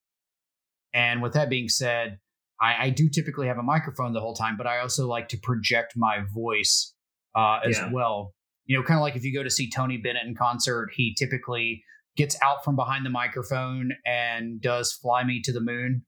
[0.93, 2.19] and with that being said,
[2.61, 5.37] I, I, do typically have a microphone the whole time, but I also like to
[5.37, 6.93] project my voice
[7.35, 7.91] uh, as yeah.
[7.91, 8.33] well
[8.65, 11.13] you know, kind of like if you go to see Tony Bennett in concert, he
[11.13, 11.83] typically
[12.15, 16.03] gets out from behind the microphone and does Fly Me to the Moon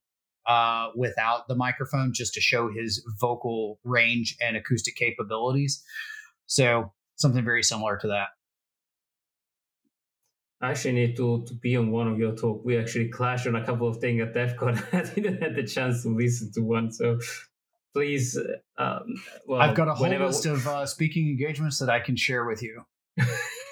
[0.45, 5.83] uh, without the microphone just to show his vocal range and acoustic capabilities.
[6.45, 8.27] So, something very similar to that.
[10.61, 12.63] I actually need to, to be on one of your talk.
[12.65, 14.81] We actually clashed on a couple of things at DEF CON.
[14.93, 17.19] I didn't have the chance to listen to one, so
[17.93, 18.39] please.
[18.77, 22.45] Um, well, I've got a whole list of uh, speaking engagements that I can share
[22.45, 22.83] with you.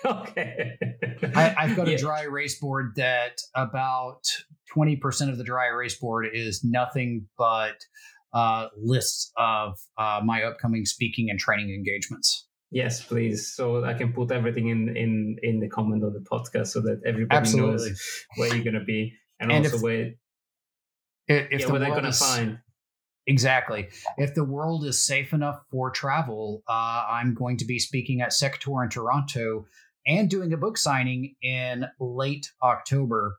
[0.22, 0.78] okay.
[1.36, 4.24] I, have got a dry erase board that about
[4.76, 7.76] 20% of the dry erase board is nothing but
[8.34, 12.47] uh, lists of uh, my upcoming speaking and training engagements.
[12.72, 13.53] Yes, please.
[13.56, 17.01] So I can put everything in in in the comment on the podcast so that
[17.06, 17.89] everybody Absolutely.
[17.89, 20.14] knows where you're going to be and, and also if, where
[21.28, 22.60] if yeah, the where they're going to find
[23.28, 23.88] Exactly.
[24.18, 28.34] If the world is safe enough for travel, uh, I'm going to be speaking at
[28.34, 29.66] Sector in Toronto
[30.08, 33.38] and doing a book signing in late October.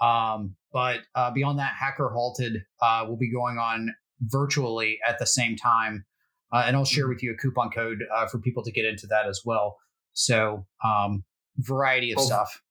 [0.00, 5.26] Um, but uh, beyond that, Hacker Halted uh, will be going on virtually at the
[5.26, 6.04] same time.
[6.52, 7.10] Uh, and I'll share mm-hmm.
[7.10, 9.76] with you a coupon code uh, for people to get into that as well.
[10.12, 11.24] So, um,
[11.58, 12.62] variety of stuff.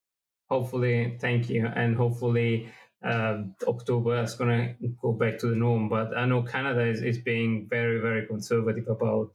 [0.49, 1.67] Hopefully, thank you.
[1.67, 2.69] And hopefully,
[3.05, 5.89] uh, October is going to go back to the norm.
[5.89, 9.31] But I know Canada is, is being very, very conservative about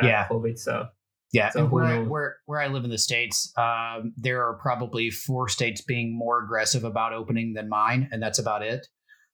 [0.00, 0.28] uh, yeah.
[0.28, 0.58] COVID.
[0.58, 0.86] So,
[1.32, 5.10] yeah, so where, I, where, where I live in the States, um, there are probably
[5.10, 8.86] four states being more aggressive about opening than mine, and that's about it.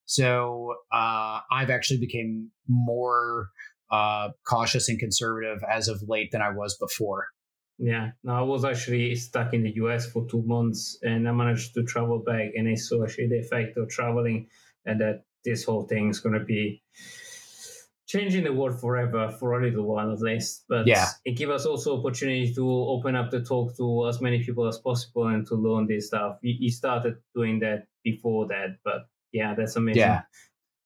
[0.04, 3.48] So uh, I've actually became more
[3.90, 7.26] uh, cautious and conservative as of late than I was before.
[7.78, 11.74] Yeah, no, I was actually stuck in the US for two months and I managed
[11.74, 14.48] to travel back and I saw actually the effect of traveling
[14.86, 16.82] and that this whole thing is going to be
[18.06, 20.64] changing the world forever for a little while at least.
[20.68, 21.08] But yeah.
[21.24, 24.78] it gives us also opportunity to open up the talk to as many people as
[24.78, 26.38] possible and to learn this stuff.
[26.42, 30.00] You, started doing that before that, but yeah, that's amazing.
[30.00, 30.22] Yeah.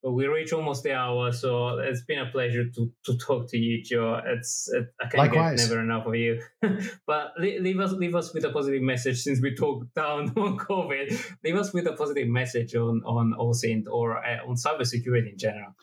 [0.02, 3.58] But we reach almost the hour, so it's been a pleasure to, to talk to
[3.58, 4.18] you, Joe.
[4.24, 5.60] It's it, I can't Likewise.
[5.60, 6.40] get never enough of you.
[7.06, 11.34] but leave us leave us with a positive message since we talked down on COVID.
[11.44, 15.74] Leave us with a positive message on on OSINT or uh, on cybersecurity in general.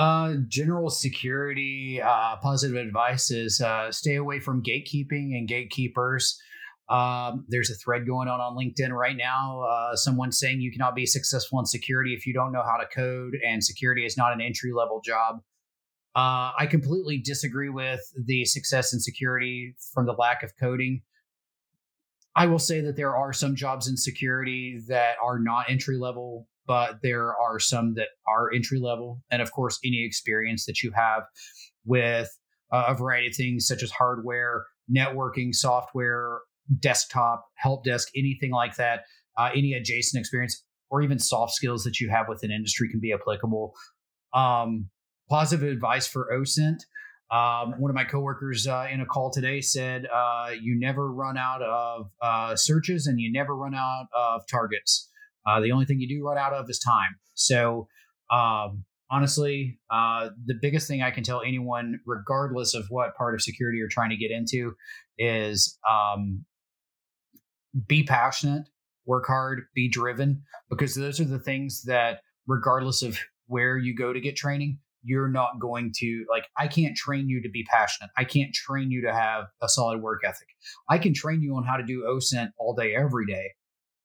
[0.00, 6.40] Uh, general security, uh, positive advice is uh, stay away from gatekeeping and gatekeepers.
[6.88, 9.60] Um, there's a thread going on on LinkedIn right now.
[9.60, 12.86] Uh, someone saying you cannot be successful in security if you don't know how to
[12.86, 15.42] code, and security is not an entry level job.
[16.16, 21.02] Uh, I completely disagree with the success in security from the lack of coding.
[22.34, 26.48] I will say that there are some jobs in security that are not entry level,
[26.66, 29.22] but there are some that are entry level.
[29.30, 31.24] And of course, any experience that you have
[31.84, 32.28] with
[32.72, 36.40] a variety of things such as hardware, networking, software,
[36.78, 39.04] desktop, help desk, anything like that,
[39.36, 43.12] uh, any adjacent experience, or even soft skills that you have within industry can be
[43.12, 43.74] applicable.
[44.32, 44.90] Um,
[45.28, 46.84] positive advice for OSINT.
[47.30, 51.38] Um, one of my coworkers uh, in a call today said, uh, "You never run
[51.38, 55.08] out of uh, searches, and you never run out of targets.
[55.46, 57.88] Uh, the only thing you do run out of is time." So,
[58.30, 63.42] um, honestly, uh, the biggest thing I can tell anyone, regardless of what part of
[63.42, 64.74] security you're trying to get into,
[65.18, 66.44] is um,
[67.86, 68.68] be passionate,
[69.06, 74.12] work hard, be driven, because those are the things that, regardless of where you go
[74.12, 78.10] to get training, you're not going to like i can't train you to be passionate
[78.16, 80.48] i can't train you to have a solid work ethic
[80.88, 83.50] i can train you on how to do osint all day every day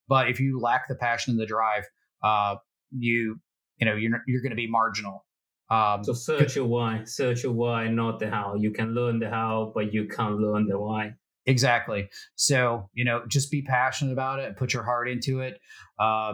[0.07, 1.83] but if you lack the passion and the drive
[2.23, 2.55] uh
[2.91, 3.39] you
[3.77, 5.25] you know you're you're going to be marginal
[5.69, 9.29] um so search your why search your why not the how you can learn the
[9.29, 11.11] how but you can't learn the why
[11.45, 15.59] exactly so you know just be passionate about it put your heart into it
[15.99, 16.33] uh,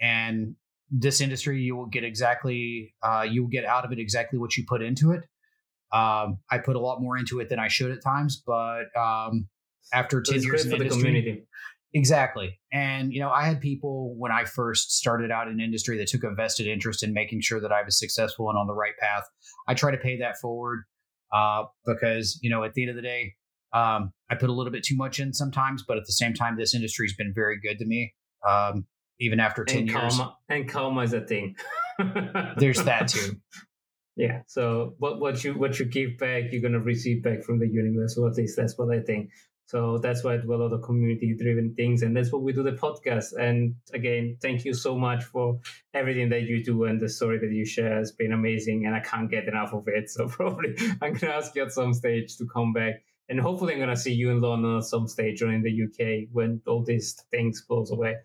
[0.00, 0.56] and
[0.92, 4.56] this industry, you will get exactly uh, you will get out of it exactly what
[4.56, 5.22] you put into it.
[5.90, 9.48] Um, I put a lot more into it than I should at times, but um,
[9.92, 11.46] after ten years in industry, community.
[11.94, 12.58] Exactly.
[12.72, 16.24] And you know, I had people when I first started out in industry that took
[16.24, 19.24] a vested interest in making sure that I was successful and on the right path.
[19.68, 20.84] I try to pay that forward
[21.32, 23.34] uh, because you know, at the end of the day,
[23.72, 26.56] um, I put a little bit too much in sometimes, but at the same time,
[26.56, 28.14] this industry has been very good to me.
[28.46, 28.86] Um,
[29.20, 30.16] even after 10 and years.
[30.16, 31.54] Karma, and karma is a thing.
[32.56, 33.36] There's that too.
[34.16, 34.42] Yeah.
[34.46, 38.18] So what what you what you give back, you're gonna receive back from the universe.
[38.18, 39.30] Or at least that's what I think.
[39.72, 42.02] So that's why I do a lot of community driven things.
[42.02, 43.32] And that's what we do the podcast.
[43.40, 45.60] And again, thank you so much for
[45.94, 48.84] everything that you do and the story that you share has been amazing.
[48.84, 50.10] And I can't get enough of it.
[50.10, 53.02] So probably I'm going to ask you at some stage to come back.
[53.30, 55.84] And hopefully I'm going to see you in London at some stage or in the
[55.84, 58.16] UK when all these things goes away.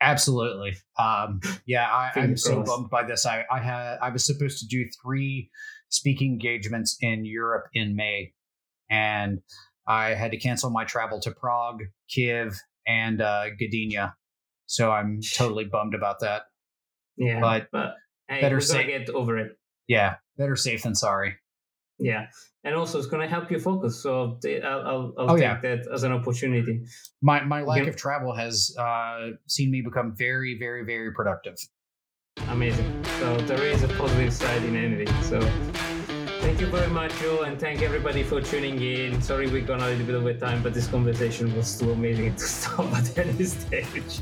[0.00, 0.78] Absolutely.
[0.98, 3.26] Um, yeah, I, am so bummed by this.
[3.26, 5.50] I, I had I was supposed to do three
[5.90, 8.32] speaking engagements in Europe in May,
[8.88, 9.42] and
[9.88, 12.54] I had to cancel my travel to Prague, Kiev,
[12.86, 14.12] and uh, Gdynia.
[14.66, 16.42] So I'm totally bummed about that.
[17.16, 17.94] Yeah, but, but
[18.28, 18.86] hey, better safe.
[18.86, 19.58] Get over it.
[19.88, 21.36] Yeah, better safe than sorry.
[21.98, 22.26] Yeah,
[22.62, 24.00] and also it's going to help you focus.
[24.00, 25.60] So I'll, I'll, I'll oh, take yeah.
[25.62, 26.82] that as an opportunity.
[27.22, 31.56] My my lack of travel has uh, seen me become very, very, very productive.
[32.48, 33.04] Amazing.
[33.18, 35.22] So there is a positive side in anything.
[35.22, 35.40] So
[36.40, 39.20] Thank you very much, Joe, and thank everybody for tuning in.
[39.20, 42.44] Sorry we gone a little bit over time, but this conversation was too amazing to
[42.56, 44.20] stop at any stage.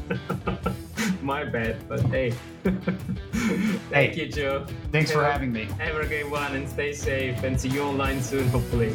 [1.23, 2.31] My bad, but hey.
[2.63, 4.67] thank hey, you, Joe.
[4.93, 5.65] Thanks have, for having me.
[5.79, 8.95] Have a great one and stay safe and see you online soon, hopefully.